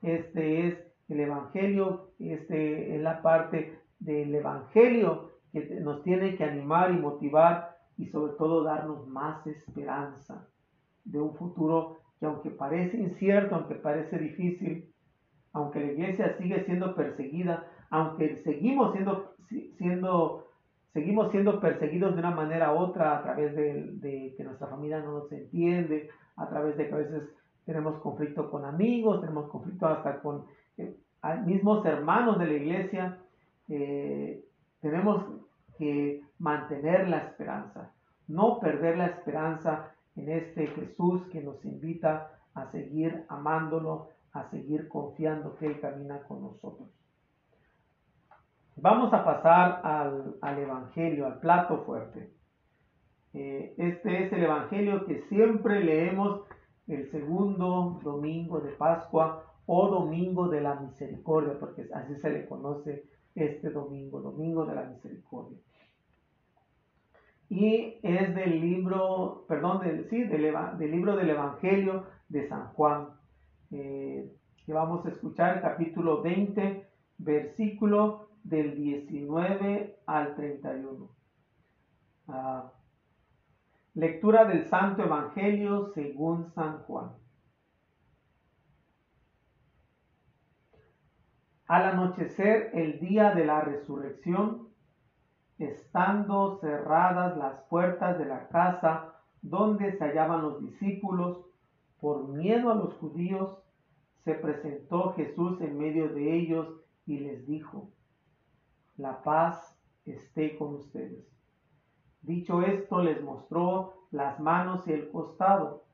[0.00, 6.90] Este es el Evangelio, este es la parte del Evangelio que nos tiene que animar
[6.90, 10.48] y motivar y sobre todo darnos más esperanza
[11.04, 14.92] de un futuro que aunque parece incierto, aunque parece difícil,
[15.52, 19.34] aunque la iglesia sigue siendo perseguida, aunque seguimos siendo,
[19.76, 20.48] siendo,
[20.92, 25.18] seguimos siendo perseguidos de una manera u otra a través de, que nuestra familia no
[25.18, 27.22] nos entiende, a través de que a veces
[27.64, 30.46] tenemos conflicto con amigos, tenemos conflicto hasta con
[30.76, 30.96] eh,
[31.44, 33.18] mismos hermanos de la iglesia,
[33.68, 34.44] eh,
[34.80, 35.24] tenemos
[35.78, 37.92] que mantener la esperanza,
[38.28, 44.88] no perder la esperanza en este Jesús que nos invita a seguir amándolo, a seguir
[44.88, 46.88] confiando que Él camina con nosotros.
[48.76, 49.80] Vamos a pasar
[50.40, 52.32] al, Evangelio, al plato fuerte.
[53.34, 56.42] Eh, este es el Evangelio que siempre leemos
[56.88, 63.04] el segundo domingo de Pascua o domingo de la misericordia, porque así se le conoce
[63.34, 65.58] este domingo, domingo de la misericordia.
[67.48, 70.54] Y es del libro, perdón, del, sí, del,
[70.90, 73.08] libro del Evangelio de San Juan.
[73.70, 74.32] Eh,
[74.64, 76.86] que vamos a escuchar, capítulo 20,
[77.18, 81.08] versículo del 19 al 31.
[82.28, 82.72] Ah,
[83.94, 87.12] lectura del Santo Evangelio según San Juan.
[91.66, 94.68] Al anochecer el día de la resurrección,
[95.58, 101.44] estando cerradas las puertas de la casa donde se hallaban los discípulos,
[102.00, 103.58] por miedo a los judíos,
[104.24, 107.90] se presentó Jesús en medio de ellos y les dijo,
[108.96, 111.31] la paz esté con ustedes.
[112.22, 115.84] Dicho esto, les mostró las manos y el costado.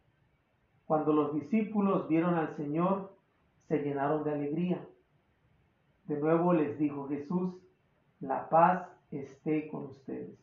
[0.84, 3.16] Cuando los discípulos vieron al Señor,
[3.68, 4.86] se llenaron de alegría.
[6.04, 7.54] De nuevo les dijo Jesús,
[8.20, 10.38] la paz esté con ustedes.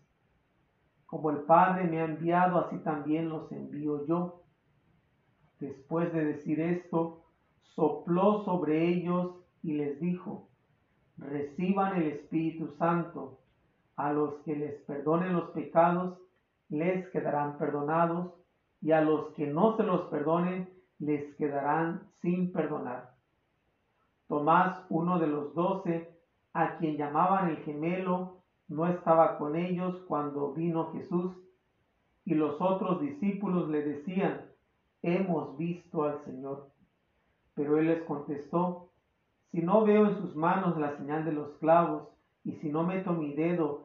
[1.06, 4.44] Como el Padre me ha enviado, así también los envío yo.
[5.60, 7.26] Después de decir esto,
[7.62, 10.50] sopló sobre ellos y les dijo,
[11.18, 13.40] reciban el Espíritu Santo.
[13.96, 16.18] A los que les perdonen los pecados,
[16.70, 18.34] les quedarán perdonados,
[18.82, 20.70] y a los que no se los perdonen,
[21.00, 23.14] les quedarán sin perdonar.
[24.28, 26.10] Tomás, uno de los doce,
[26.54, 31.32] a quien llamaban el gemelo, no estaba con ellos cuando vino Jesús,
[32.26, 34.42] y los otros discípulos le decían,
[35.04, 36.70] hemos visto al Señor.
[37.54, 38.90] Pero él les contestó,
[39.52, 42.10] si no veo en sus manos la señal de los clavos,
[42.44, 43.85] y si no meto mi dedo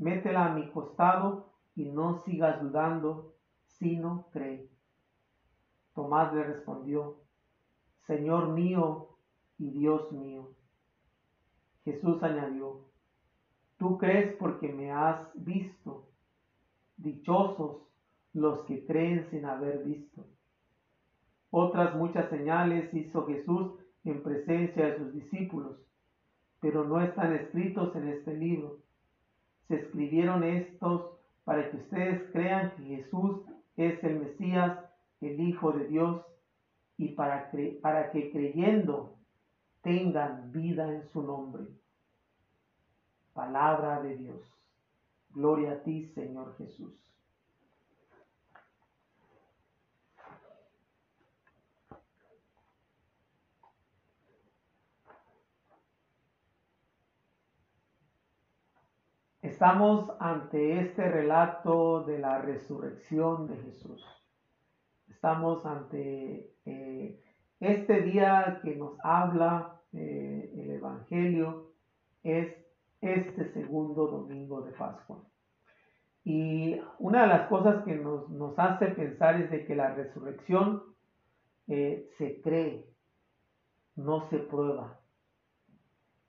[0.00, 3.36] métela a mi costado y no sigas dudando,
[3.66, 4.68] sino cree.
[5.94, 7.20] Tomás le respondió,
[8.06, 9.10] Señor mío
[9.58, 10.50] y Dios mío.
[11.84, 12.86] Jesús añadió,
[13.76, 16.10] Tú crees porque me has visto.
[16.96, 17.78] Dichosos
[18.34, 20.26] los que creen sin haber visto.
[21.50, 23.72] Otras muchas señales hizo Jesús
[24.04, 25.78] en presencia de sus discípulos,
[26.60, 28.79] pero no están escritos en este libro.
[29.70, 31.12] Se escribieron estos
[31.44, 33.42] para que ustedes crean que Jesús
[33.76, 34.76] es el Mesías,
[35.20, 36.26] el Hijo de Dios,
[36.98, 39.14] y para, que creyendo
[39.80, 41.62] tengan vida en su nombre.
[43.32, 44.40] Palabra de Dios.
[45.28, 46.92] Gloria a ti, Señor Jesús.
[59.60, 64.02] Estamos ante este relato de la resurrección de Jesús.
[65.06, 67.22] Estamos ante eh,
[67.60, 71.72] este día que nos habla eh, el Evangelio,
[72.22, 72.56] es
[73.02, 75.22] este segundo domingo de Pascua.
[76.24, 80.84] Y una de las cosas que nos, hace pensar es de que la resurrección
[81.68, 82.88] eh, se cree,
[83.94, 85.00] no se prueba.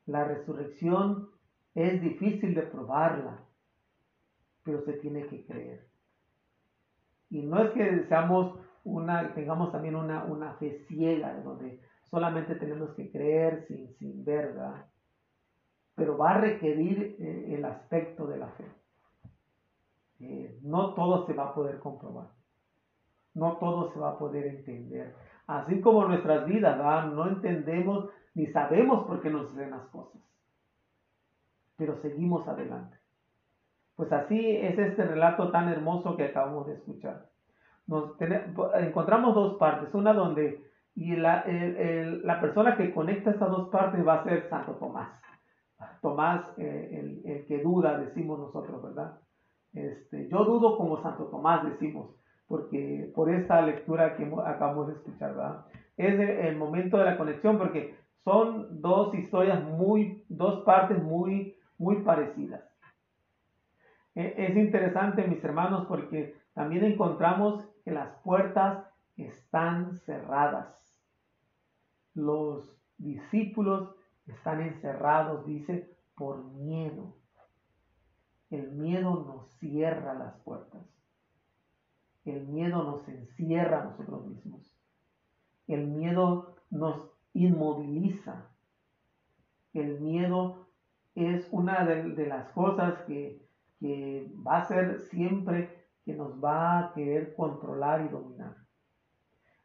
[0.05, 1.30] La resurrección
[1.76, 3.39] es difícil de probarla,
[4.63, 5.88] pero se tiene que creer.
[7.30, 12.89] Y no es que seamos una, tengamos también una, una fe ciega, donde solamente tenemos
[12.91, 14.53] que creer sin, sin ver,
[15.95, 18.65] Pero va a requerir eh, el aspecto de la fe.
[20.19, 22.30] Eh, no todo se va a poder comprobar.
[23.34, 25.15] No todo se va a poder entender.
[25.47, 26.78] Así como nuestras vidas,
[27.13, 30.22] No entendemos ni sabemos por qué nos suceden las cosas
[31.82, 32.95] pero seguimos adelante.
[33.95, 37.25] Pues así es este relato tan hermoso que acabamos de escuchar.
[37.88, 38.11] Nos
[38.75, 40.63] encontramos dos partes, una donde
[40.93, 45.09] y la, la, persona que conecta estas dos partes va a ser Santo Tomás.
[46.03, 49.17] Tomás, eh, el, que duda, decimos nosotros, ¿verdad?
[49.73, 52.11] Este, yo dudo como Santo Tomás, decimos,
[52.47, 55.65] porque por esta lectura que acabamos de escuchar, ¿verdad?
[55.97, 62.03] Es el momento de la conexión, porque son dos historias muy, dos partes muy muy
[62.03, 62.61] parecidas.
[64.13, 68.86] E, es interesante, mis hermanos, porque también encontramos que las puertas
[69.17, 70.75] están cerradas.
[72.13, 73.95] Los discípulos
[74.27, 77.15] están encerrados, dice, por miedo.
[78.51, 80.86] El miedo nos cierra las puertas.
[82.25, 84.77] El miedo nos encierra a nosotros mismos.
[85.67, 88.45] El miedo nos inmoviliza.
[89.73, 90.61] El miedo
[91.16, 93.41] es una de, las cosas que,
[93.80, 98.55] que va a ser siempre que nos va a querer controlar y dominar.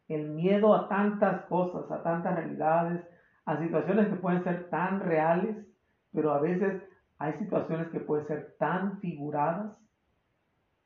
[0.09, 3.07] El miedo a tantas cosas, a tantas realidades,
[3.45, 5.57] a situaciones que pueden ser tan reales,
[6.13, 6.83] pero a veces
[7.19, 9.77] hay situaciones que pueden ser tan figuradas,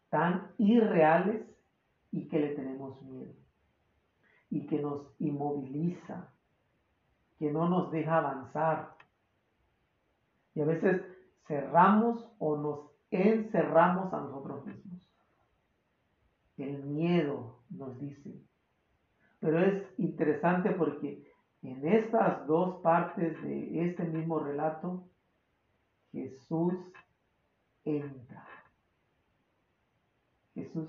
[0.08, 1.42] tan irreales
[2.12, 3.32] y que le tenemos miedo
[4.50, 6.28] y que nos inmoviliza,
[7.38, 8.96] que no nos deja avanzar.
[10.54, 11.02] Y a veces
[11.46, 15.00] cerramos o nos encerramos a nosotros mismos.
[16.56, 18.40] El miedo nos dice.
[19.40, 21.30] Pero es interesante porque
[21.62, 25.08] en estas dos partes de este mismo relato,
[26.12, 26.74] Jesús
[27.84, 28.46] entra.
[30.54, 30.88] Jesús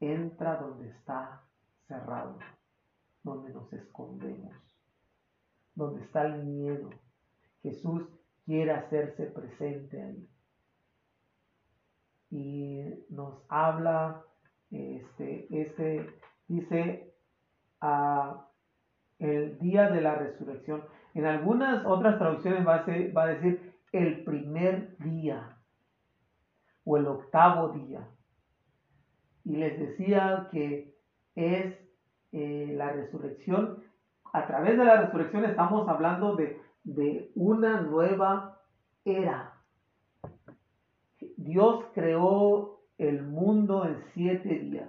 [0.00, 1.42] entra donde está
[1.86, 2.38] cerrado,
[3.22, 4.54] donde nos escondemos,
[5.74, 6.90] donde está el miedo.
[7.62, 8.02] Jesús
[8.46, 10.28] quiere hacerse presente ahí.
[12.30, 14.24] Y nos habla,
[14.70, 16.18] este, este
[16.48, 17.14] dice,
[17.80, 18.46] a
[19.18, 20.84] el día de la resurrección.
[21.14, 22.86] En algunas otras traducciones va a,
[23.16, 25.58] va a decir el primer día
[26.84, 28.06] o el octavo día.
[29.44, 30.94] Y les decía que
[31.34, 31.74] es
[32.32, 33.82] eh, la resurrección.
[34.32, 38.60] A través de la resurrección estamos hablando de, de una nueva
[39.04, 39.60] era.
[41.36, 44.88] Dios creó el mundo en siete días.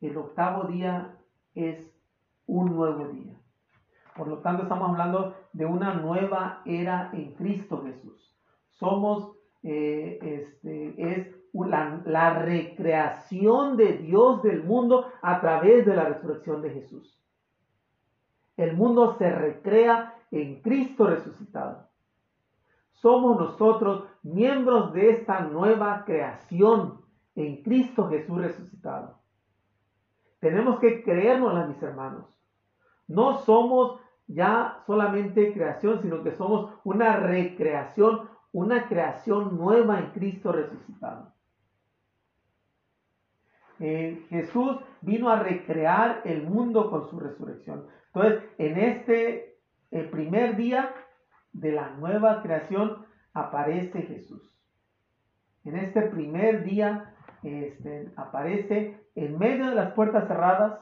[0.00, 1.16] El octavo día
[1.54, 1.90] es
[2.46, 3.32] un nuevo día.
[4.14, 8.36] Por lo tanto, estamos hablando de una nueva era en Cristo Jesús.
[8.68, 16.04] Somos, eh, este, es la, la recreación de Dios del mundo a través de la
[16.04, 17.18] resurrección de Jesús.
[18.56, 21.88] El mundo se recrea en Cristo resucitado.
[22.92, 27.00] Somos nosotros miembros de esta nueva creación
[27.34, 29.18] en Cristo Jesús resucitado.
[30.40, 32.26] Tenemos que creérnosla, mis hermanos.
[33.08, 40.52] No somos ya solamente creación, sino que somos una recreación, una creación nueva en Cristo
[40.52, 41.32] resucitado.
[43.80, 47.86] Eh, Jesús vino a recrear el mundo con su resurrección.
[48.14, 49.58] Entonces, en este
[50.10, 50.94] primer día
[51.52, 54.56] de la nueva creación aparece Jesús.
[55.64, 60.80] En este primer día este, aparece en medio de las puertas cerradas,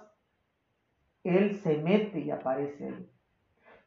[1.24, 3.11] Él se mete y aparece ahí.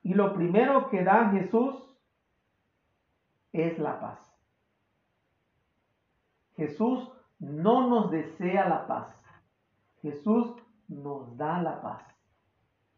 [0.03, 1.75] Y lo primero que da Jesús
[3.51, 4.19] es la paz.
[6.55, 9.23] Jesús no nos desea la paz.
[10.01, 10.55] Jesús
[10.87, 12.14] nos da la paz,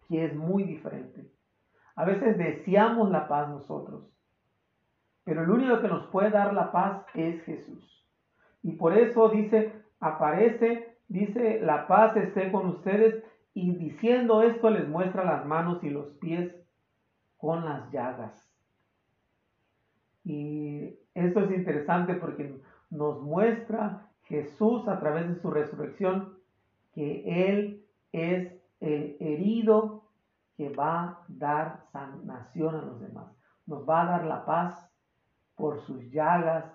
[0.07, 1.29] que es muy diferente.
[1.95, 4.03] A veces deseamos la paz nosotros,
[5.23, 8.05] pero el único que nos puede dar la paz es Jesús.
[8.63, 14.87] Y por eso dice, aparece dice, la paz esté con ustedes, y diciendo esto les
[14.87, 16.53] muestra las manos y los pies
[17.37, 18.47] con las llagas.
[20.23, 26.37] Y esto es interesante porque nos muestra Jesús a través de su resurrección
[26.93, 30.03] que Él es el herido
[30.55, 33.31] que va a dar sanación a los demás.
[33.65, 34.89] Nos va a dar la paz.
[35.55, 36.65] Por sus llagas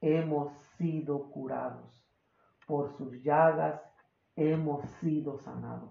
[0.00, 2.04] hemos sido curados
[2.66, 3.80] por sus llagas
[4.36, 5.90] hemos sido sanados.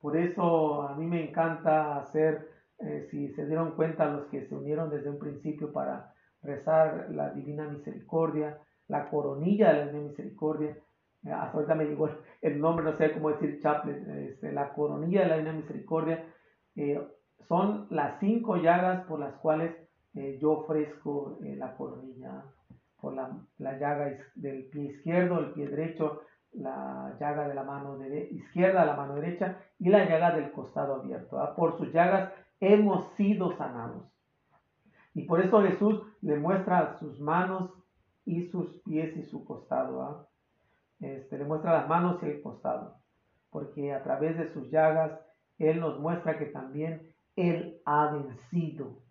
[0.00, 4.54] Por eso a mí me encanta hacer, eh, si se dieron cuenta los que se
[4.54, 6.12] unieron desde un principio para
[6.42, 10.76] rezar la Divina Misericordia, la coronilla de la Divina Misericordia,
[11.30, 12.10] ahorita me llegó
[12.40, 16.24] el nombre, no sé cómo decir chaplet, este, la coronilla de la Divina Misericordia,
[16.76, 17.00] eh,
[17.48, 19.76] son las cinco llagas por las cuales
[20.40, 22.44] yo ofrezco la coronilla
[23.02, 27.98] por la, llaga del pie izquierdo, el pie derecho, la llaga de la mano
[28.30, 31.38] izquierda, la mano derecha y la llaga del costado abierto.
[31.56, 34.04] Por sus llagas hemos sido sanados.
[35.14, 37.70] Y por eso Jesús le muestra sus manos
[38.24, 40.28] y sus pies y su costado.
[41.02, 42.96] Este, le muestra las manos y el costado.
[43.50, 45.20] Porque a través de sus llagas
[45.58, 49.02] Él nos muestra que también Él ha vencido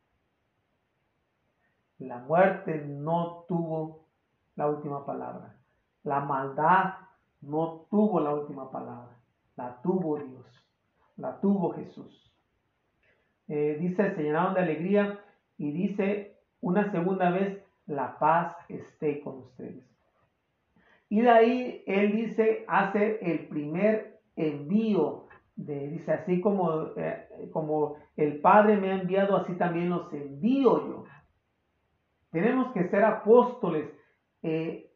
[2.02, 4.08] la muerte no tuvo
[4.56, 5.56] la última palabra.
[6.04, 6.96] La maldad
[7.42, 9.16] no tuvo la última palabra.
[9.56, 10.46] La tuvo Dios.
[11.18, 12.34] La tuvo Jesús.
[13.48, 15.20] Eh, dice, se llenaron de alegría
[15.58, 19.86] y dice una segunda vez, la paz esté con ustedes.
[21.12, 25.26] Y de ahí él dice, hace el primer envío
[25.58, 31.04] dice, así como, eh, como el Padre me ha enviado, así también los envío yo.
[32.32, 33.92] Tenemos que ser apóstoles.
[34.42, 34.90] Eh,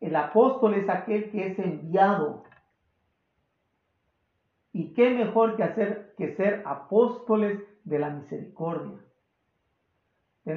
[0.00, 2.44] el apóstol es aquel que es enviado.
[4.72, 8.98] Y qué mejor que hacer que ser apóstoles de la misericordia.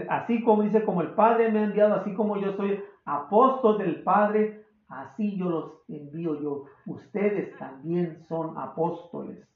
[0.08, 4.04] Así como dice, como el Padre me ha enviado, así como yo soy apóstol del
[4.04, 4.61] Padre,
[4.92, 6.66] así yo los envío yo.
[6.86, 9.48] Ustedes también son apóstoles.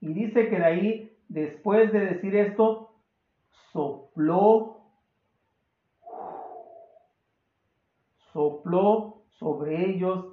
[0.00, 2.94] Y dice que de ahí, después de decir esto,
[3.72, 4.82] sopló,
[8.32, 10.26] sopló sobre ellos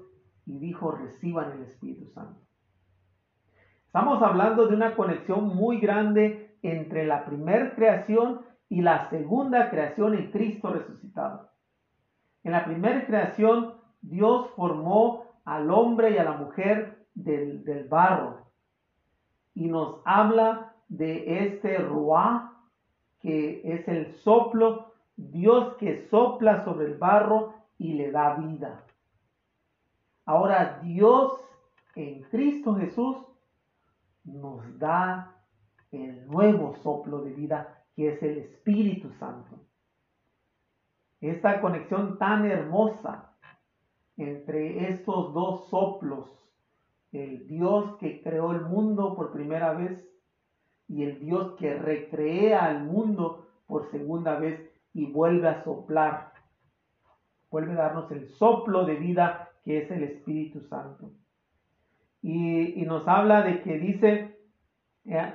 [0.46, 2.42] y dijo, reciban el Espíritu Santo.
[3.86, 10.16] Estamos hablando de una conexión muy grande entre la primera creación y la segunda creación
[10.16, 11.53] en Cristo resucitado.
[12.44, 18.48] En la primera creación, Dios formó al hombre y a la mujer del, barro
[19.54, 22.54] y nos habla de este ruá,
[23.20, 28.84] que es el soplo, Dios que sopla sobre el barro y le da vida.
[30.26, 31.40] Ahora Dios
[31.96, 33.18] en Cristo Jesús
[34.24, 35.36] nos da
[35.92, 39.60] el nuevo soplo de vida que es el Espíritu Santo.
[41.30, 43.34] Esta conexión tan hermosa
[44.18, 46.44] entre estos dos soplos
[47.14, 50.04] el Dios que creó el mundo por primera vez
[50.88, 56.34] y el Dios que recrea al mundo por segunda vez y vuelve a soplar,
[57.50, 61.12] vuelve a darnos el soplo de vida que es el Espíritu Santo.
[62.22, 64.40] Y, nos habla de que dice,
[65.06, 65.34] eh,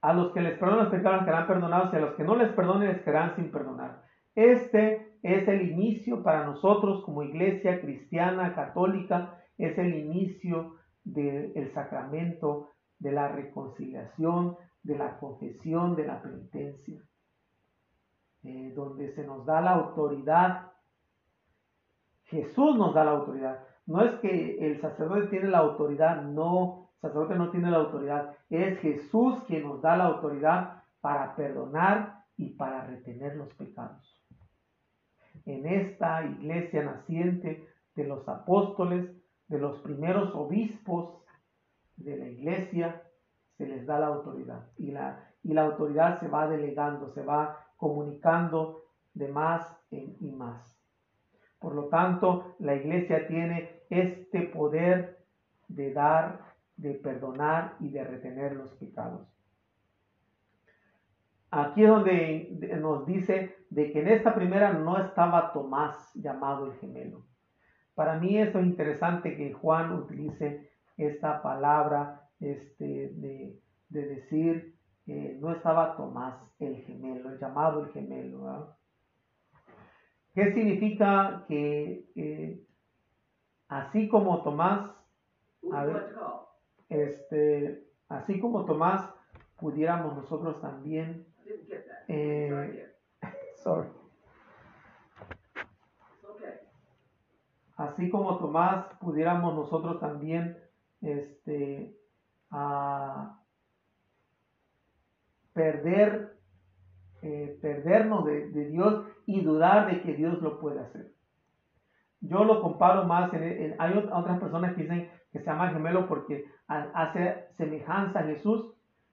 [0.00, 2.48] a los que les perdonan los pecados serán perdonados y a los que no les
[2.52, 4.02] perdonen les quedarán sin perdonar.
[4.34, 12.72] Este es el inicio para nosotros como iglesia cristiana, católica, es el inicio del sacramento
[12.98, 17.00] de la reconciliación, de la confesión, de la penitencia,
[18.44, 20.72] eh, donde se nos da la autoridad.
[22.24, 23.60] Jesús nos da la autoridad.
[23.86, 28.34] No es que el sacerdote tiene la autoridad, no, el sacerdote no tiene la autoridad.
[28.50, 34.15] Es Jesús quien nos da la autoridad para perdonar y para retener los pecados.
[35.46, 39.10] En esta iglesia naciente de los apóstoles,
[39.48, 41.22] de los primeros obispos
[41.96, 43.02] de la iglesia,
[43.56, 44.66] se les da la autoridad.
[44.76, 48.82] Y la, autoridad se va delegando, se va comunicando
[49.14, 50.76] de más en, y más.
[51.58, 55.24] Por lo tanto, la iglesia tiene este poder
[55.68, 56.40] de dar,
[56.76, 59.35] de perdonar y de retener los pecados.
[61.50, 66.74] Aquí es donde nos dice de que en esta primera no estaba Tomás llamado el
[66.78, 67.24] gemelo.
[67.94, 75.52] Para mí eso es interesante que Juan utilice esta palabra este, de, decir, que no
[75.52, 78.76] estaba Tomás el gemelo, el llamado el gemelo.
[80.34, 82.66] ¿Qué significa que eh,
[83.68, 84.90] así como Tomás,
[86.88, 89.10] este, así como Tomás,
[89.58, 91.26] pudiéramos nosotros también,
[92.08, 92.94] eh,
[93.56, 93.88] sorry,
[97.76, 100.56] así como Tomás, pudiéramos nosotros también
[101.02, 101.94] este,
[105.52, 106.36] perder,
[107.22, 111.12] eh, perdernos de, Dios y dudar de que Dios lo puede hacer.
[112.20, 116.46] Yo lo comparo más, en, hay otras personas que dicen que se llama gemelo porque
[116.66, 118.72] hace semejanza a Jesús,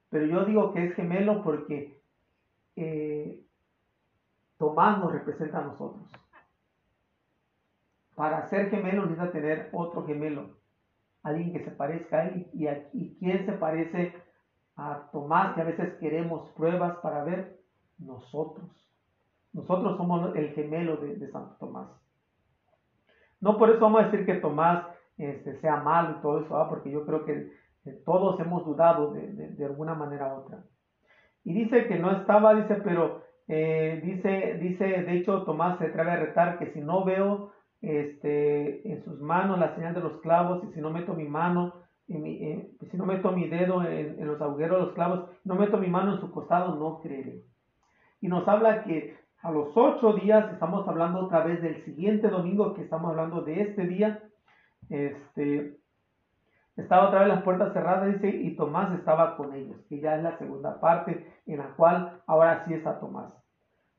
[0.09, 2.01] pero yo digo que es gemelo porque
[2.75, 3.45] eh,
[4.57, 6.03] Tomás nos representa a nosotros.
[8.15, 10.57] Para ser gemelo necesita tener otro gemelo,
[11.23, 12.47] alguien que se parezca a él.
[12.53, 14.13] ¿Y, y quién se parece
[14.75, 15.55] a Tomás?
[15.55, 17.59] Que a veces queremos pruebas para ver
[17.97, 18.69] nosotros.
[19.53, 21.87] Nosotros somos el gemelo de, Santo Tomás.
[23.39, 24.85] No por eso vamos a decir que Tomás
[25.17, 27.51] este, sea malo y todo eso, porque yo creo que,
[28.05, 30.63] todos hemos dudado de, alguna manera u otra.
[31.43, 36.11] Y dice que no estaba, dice, pero eh, dice, dice, de hecho Tomás se atreve
[36.11, 40.63] a retar que si no veo este, en sus manos la señal de los clavos,
[40.63, 41.73] y si no meto mi mano,
[42.07, 45.87] en si no meto mi dedo en, los agujeros de los clavos, no meto mi
[45.87, 47.43] mano en su costado, no creeré.
[48.21, 52.73] Y nos habla que a los ocho días, estamos hablando otra vez del siguiente domingo,
[52.73, 54.23] que estamos hablando de este día,
[54.89, 55.77] este,
[56.75, 60.23] estaba otra vez las puertas cerradas, dice, y Tomás estaba con ellos, que ya es
[60.23, 63.31] la segunda parte en la cual ahora sí está Tomás.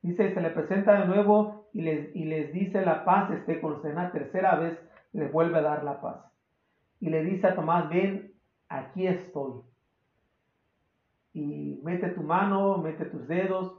[0.03, 3.93] Dice, se le presenta de nuevo y les, dice la paz esté con usted.
[3.93, 4.79] Una tercera vez
[5.13, 6.31] les vuelve a dar la paz.
[7.01, 8.33] Y le dice a Tomás, ven
[8.69, 9.63] aquí estoy.
[11.33, 13.79] Y mete tu mano, mete tus dedos,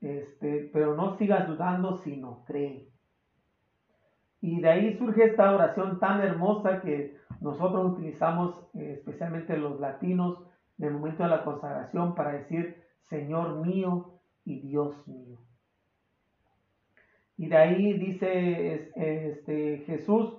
[0.00, 2.88] este, pero no sigas dudando, sino cree.
[4.40, 10.38] Y de ahí surge esta oración tan hermosa que nosotros utilizamos, eh, especialmente los latinos,
[10.78, 15.38] en el momento de la consagración para decir, Señor mío y Dios mío.
[17.38, 20.34] Y de ahí dice este, Jesús,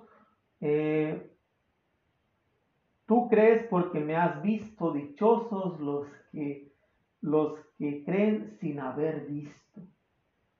[0.60, 1.30] eh,
[3.06, 6.72] tú crees porque me has visto, dichosos los que,
[7.20, 9.80] los que creen sin haber visto.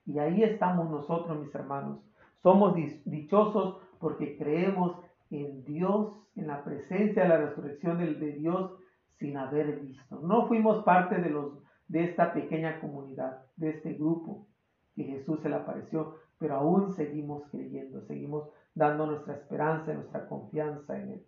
[0.06, 2.07] Y ahí estamos nosotros, mis hermanos.
[2.42, 2.74] Somos
[3.04, 4.96] dichosos porque creemos
[5.30, 8.72] en Dios, en la presencia de la resurrección de, de Dios
[9.18, 10.20] sin haber visto.
[10.20, 11.58] No fuimos parte de, los,
[11.88, 14.46] de esta pequeña comunidad, de este grupo
[14.94, 20.98] que Jesús se le apareció, pero aún seguimos creyendo, seguimos dando nuestra esperanza, nuestra confianza
[20.98, 21.26] en Él.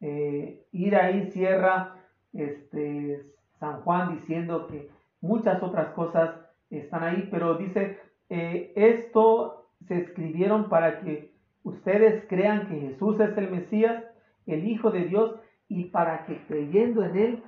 [0.00, 1.96] Eh, y ahí cierra
[2.32, 3.26] este,
[3.58, 4.90] San Juan diciendo que
[5.20, 6.34] muchas otras cosas
[6.70, 7.98] están ahí, pero dice,
[8.28, 9.59] eh, esto
[9.90, 11.34] se escribieron para que
[11.64, 14.04] ustedes crean que Jesús es el Mesías,
[14.46, 17.44] el Hijo de Dios, y para que creyendo en Él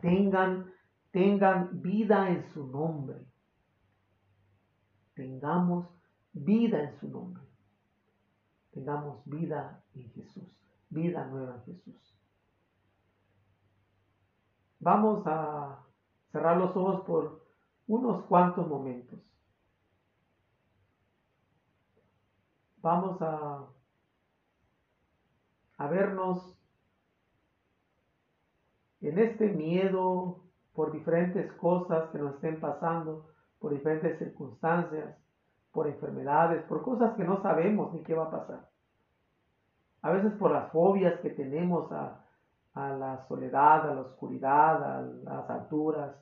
[0.00, 0.72] tengan,
[1.10, 3.18] tengan vida en su nombre.
[5.14, 5.86] Tengamos
[6.32, 7.42] vida en su nombre.
[8.70, 10.50] Tengamos vida en Jesús,
[10.88, 12.18] vida nueva en Jesús.
[14.80, 15.84] Vamos a
[16.30, 17.44] cerrar los ojos por
[17.86, 19.31] unos cuantos momentos.
[22.82, 23.64] Vamos a,
[25.78, 26.58] a vernos
[29.00, 30.40] en este miedo
[30.74, 33.26] por diferentes cosas que nos estén pasando,
[33.60, 35.16] por diferentes circunstancias,
[35.70, 38.68] por enfermedades, por cosas que no sabemos ni qué va a pasar.
[40.02, 42.18] A veces por las fobias que tenemos a,
[42.74, 46.16] la soledad, a la oscuridad, a las alturas,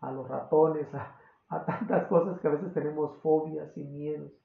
[0.00, 1.16] a los ratones, a,
[1.48, 4.41] a tantas cosas que a veces tenemos fobias y miedos.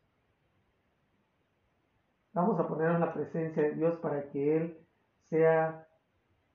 [2.37, 4.87] Vamos a poner en la presencia de Dios para que Él
[5.23, 5.87] sea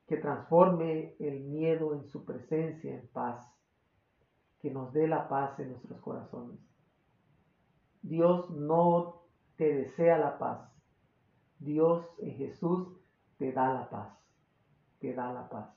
[0.07, 3.45] que transforme el miedo en su presencia en paz,
[4.61, 6.61] que nos dé la paz en nuestros corazones.
[8.01, 9.25] Dios no
[9.57, 10.73] te desea la paz,
[11.59, 12.97] Dios en Jesús
[13.37, 14.17] te da la paz,
[15.01, 15.69] te da la paz.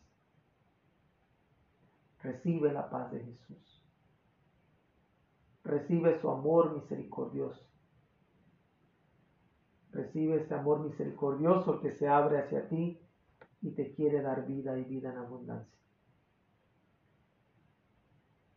[2.22, 3.84] Recibe la paz de Jesús.
[5.64, 7.75] Recibe su amor misericordioso.
[9.96, 13.00] Recibe ese amor misericordioso que se abre hacia ti
[13.62, 15.80] y te quiere dar vida y vida en abundancia.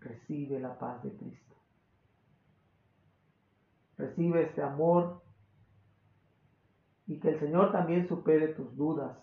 [0.00, 1.54] Recibe la paz de Cristo.
[3.98, 5.22] Recibe este amor
[7.06, 9.16] y que el Señor también supere tus dudas,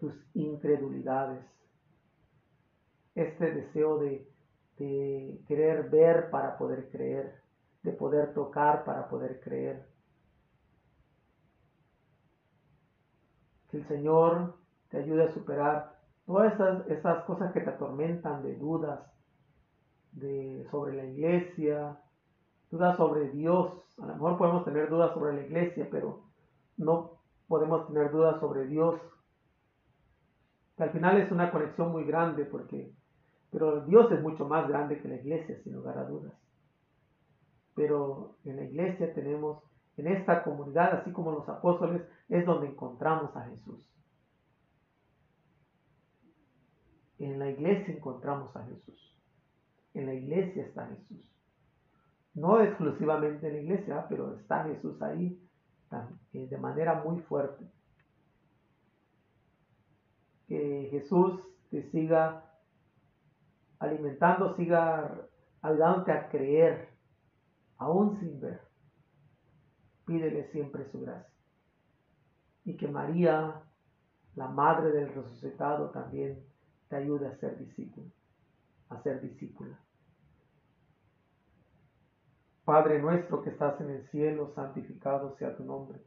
[0.00, 1.42] tus incredulidades,
[3.14, 4.30] este deseo de,
[4.76, 7.40] de querer ver para poder creer,
[7.82, 9.93] de poder tocar para poder creer
[13.74, 14.54] el Señor
[14.90, 15.94] te ayude a superar
[16.26, 16.54] todas
[16.88, 19.00] esas, cosas que te atormentan de dudas
[20.70, 21.98] sobre la iglesia,
[22.70, 23.72] dudas sobre Dios.
[23.98, 26.22] A lo mejor podemos tener dudas sobre la iglesia, pero
[26.76, 27.18] no
[27.48, 29.00] podemos tener dudas sobre Dios.
[30.76, 32.92] Que al final es una conexión muy grande porque,
[33.50, 36.32] pero Dios es mucho más grande que la iglesia, sin lugar a dudas.
[37.74, 39.62] Pero en la iglesia tenemos
[39.96, 43.80] en esta comunidad, así como los apóstoles, es donde encontramos a Jesús.
[47.18, 49.16] En la iglesia encontramos a Jesús.
[49.94, 51.30] En la iglesia está Jesús.
[52.34, 55.40] No exclusivamente en la iglesia, pero está Jesús ahí
[56.32, 57.64] eh, de manera muy fuerte.
[60.48, 62.44] Que Jesús te siga
[63.78, 65.28] alimentando, siga
[65.62, 66.88] ayudándote a creer,
[67.78, 68.60] aún sin ver
[70.06, 71.33] pídele siempre su gracia.
[72.64, 73.62] Y que María,
[74.34, 76.44] la madre del resucitado, también
[76.88, 78.06] te ayude a ser discípulo,
[78.88, 79.78] a ser discípula.
[82.64, 86.00] Padre nuestro que estás en el cielo, santificado sea tu nombre.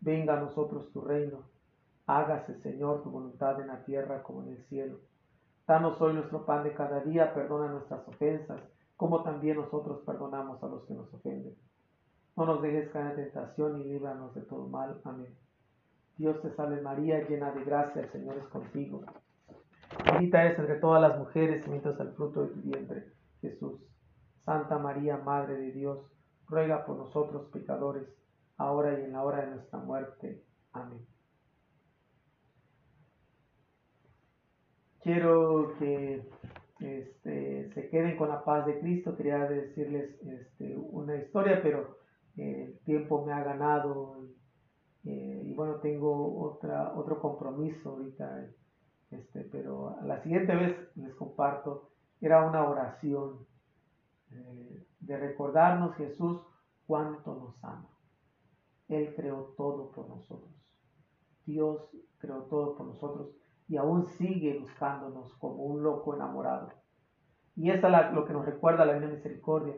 [0.00, 1.44] Venga a nosotros tu reino.
[2.06, 4.98] Hágase, Señor, tu voluntad en la tierra como en el cielo.
[5.66, 8.60] Danos hoy nuestro pan de cada día, perdona nuestras ofensas,
[8.96, 11.56] como también nosotros perdonamos a los que nos ofenden
[12.40, 14.98] no nos dejes caer en tentación y líbranos de todo mal.
[15.04, 15.36] Amén.
[16.20, 19.00] Dios te salve María, llena de gracia, el Señor es contigo.
[20.04, 23.06] Bendita es entre todas las mujeres y bendito es el fruto de tu vientre,
[23.40, 23.80] Jesús.
[24.44, 25.98] Santa María, Madre de Dios,
[26.46, 28.06] ruega por nosotros pecadores,
[28.58, 30.44] ahora y en la hora de nuestra muerte.
[30.72, 31.06] Amén.
[35.02, 36.22] quiero que
[36.80, 39.16] este, se queden con la paz de Cristo.
[39.16, 41.96] Quería decirles este, una historia, pero
[42.36, 44.26] eh, el tiempo me ha ganado
[45.04, 48.46] eh, y bueno, tengo otra, otro compromiso ahorita,
[49.10, 51.90] este, pero la siguiente vez les comparto,
[52.20, 53.46] era una oración
[54.30, 56.40] eh, de recordarnos Jesús
[56.86, 57.88] cuánto nos ama.
[58.88, 60.50] Él creó todo por nosotros.
[61.46, 61.88] Dios
[62.18, 63.30] creó todo por nosotros
[63.68, 66.72] y aún sigue buscándonos como un loco enamorado.
[67.56, 69.76] Y esa es lo que nos recuerda la Divina Misericordia,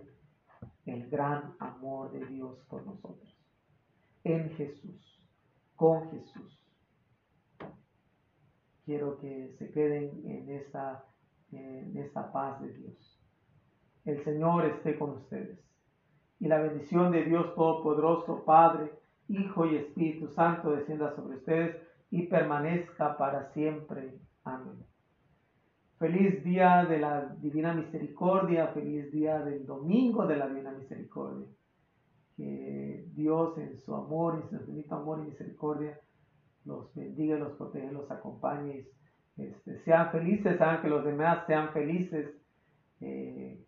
[0.87, 3.37] el gran amor de Dios por nosotros.
[4.25, 5.12] En Jesús,
[5.77, 6.59] con Jesús.
[8.85, 11.05] Quiero que se queden en esta,
[11.53, 13.23] en paz de Dios.
[14.05, 15.59] El Señor esté con ustedes.
[16.41, 18.93] Y la bendición de Dios Todopoderoso, Padre,
[19.29, 21.77] Hijo y Espíritu Santo descienda sobre ustedes
[22.11, 24.19] y permanezca para siempre.
[24.45, 24.85] Amén.
[25.99, 31.47] Feliz día de la Divina Misericordia, feliz día del domingo de la Divina Misericordia.
[32.37, 35.99] Que Dios en su amor, en su infinito amor y misericordia,
[36.65, 38.87] los bendiga, los protege, los acompañe.
[39.37, 42.35] Este, sean felices, hagan que los demás sean felices.
[43.01, 43.65] Eh,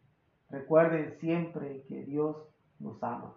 [0.50, 2.36] recuerden siempre que Dios
[2.78, 3.34] nos ama.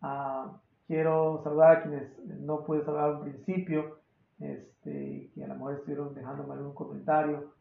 [0.00, 3.98] Ah, quiero saludar a quienes no pude saludar al principio
[4.38, 7.52] este, que a lo mejor estuvieron dejándome algún comentario.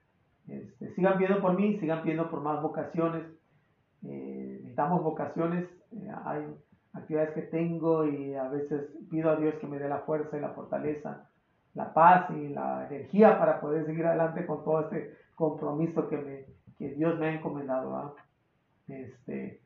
[0.47, 3.23] Este, sigan pidiendo por mí, sigan pidiendo por más vocaciones.
[4.03, 5.69] Eh, necesitamos vocaciones.
[5.91, 6.45] Eh, hay
[6.93, 10.41] actividades que tengo y a veces pido a Dios que me dé la fuerza y
[10.41, 11.29] la fortaleza,
[11.73, 16.45] la paz y la energía para poder seguir adelante con todo este compromiso que, me,
[16.77, 18.15] que Dios me ha encomendado.
[18.87, 19.61] Este,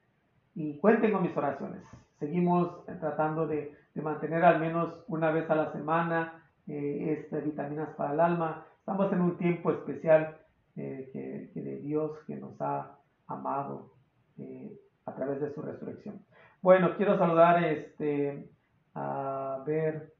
[0.55, 1.83] y cuenten con mis oraciones.
[2.19, 7.89] Seguimos tratando de, de mantener al menos una vez a la semana eh, este, vitaminas
[7.95, 8.65] para el alma.
[8.79, 10.37] Estamos en un tiempo especial
[10.75, 12.97] eh, que, de Dios que nos ha
[13.27, 13.93] amado
[14.37, 14.71] eh,
[15.05, 16.19] a través de su resurrección.
[16.61, 18.49] Bueno, quiero saludar este,
[18.93, 20.13] a ver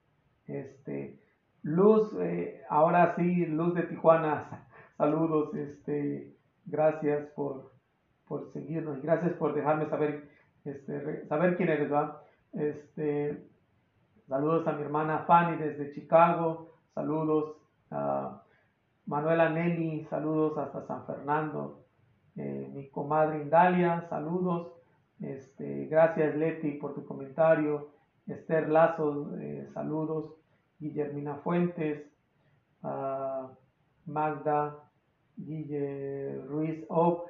[0.47, 1.19] este,
[1.63, 2.11] Luz,
[2.69, 4.67] ahora sí, Luz de Tijuana.
[4.97, 6.35] Saludos, este,
[6.65, 7.71] gracias por,
[8.27, 10.29] por seguirnos y gracias por dejarme saber,
[10.65, 12.21] este, saber quién eres, ¿va?
[12.53, 13.47] Este,
[14.27, 16.73] Saludos a mi hermana Fanny desde Chicago.
[16.93, 17.55] Saludos
[17.91, 18.41] a
[19.05, 20.05] Manuela Nelly.
[20.09, 21.85] Saludos hasta San Fernando.
[22.35, 24.05] Eh, mi comadre Indalia.
[24.09, 24.73] Saludos.
[25.19, 27.89] Este, gracias Leti por tu comentario.
[28.27, 29.35] Esther Lazo.
[29.39, 30.35] Eh, saludos.
[30.79, 32.05] Guillermina Fuentes.
[34.05, 34.75] Magda.
[35.37, 36.83] Guille Ruiz.
[36.89, 37.25] Oh,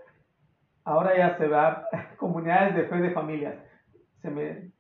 [0.84, 1.88] ahora ya se va.
[2.18, 3.56] Comunidades de fe de familias.
[4.22, 4.72] Se me,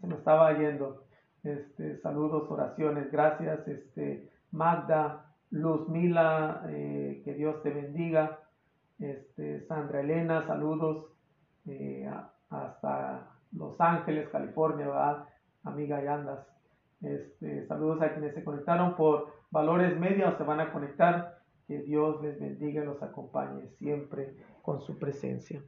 [0.00, 1.04] se me estaba yendo.
[1.44, 3.66] Este, saludos, oraciones, gracias.
[3.66, 8.40] Este, Magda, Luz Mila, eh, que Dios te bendiga.
[8.98, 11.06] Este, Sandra Elena, saludos
[11.66, 12.10] eh,
[12.50, 15.28] hasta Los Ángeles, California, ¿verdad?
[15.64, 16.46] amiga y andas.
[17.00, 21.38] Este, saludos a quienes se conectaron por valores medios, se van a conectar.
[21.66, 25.62] Que Dios les bendiga y los acompañe siempre con su presencia.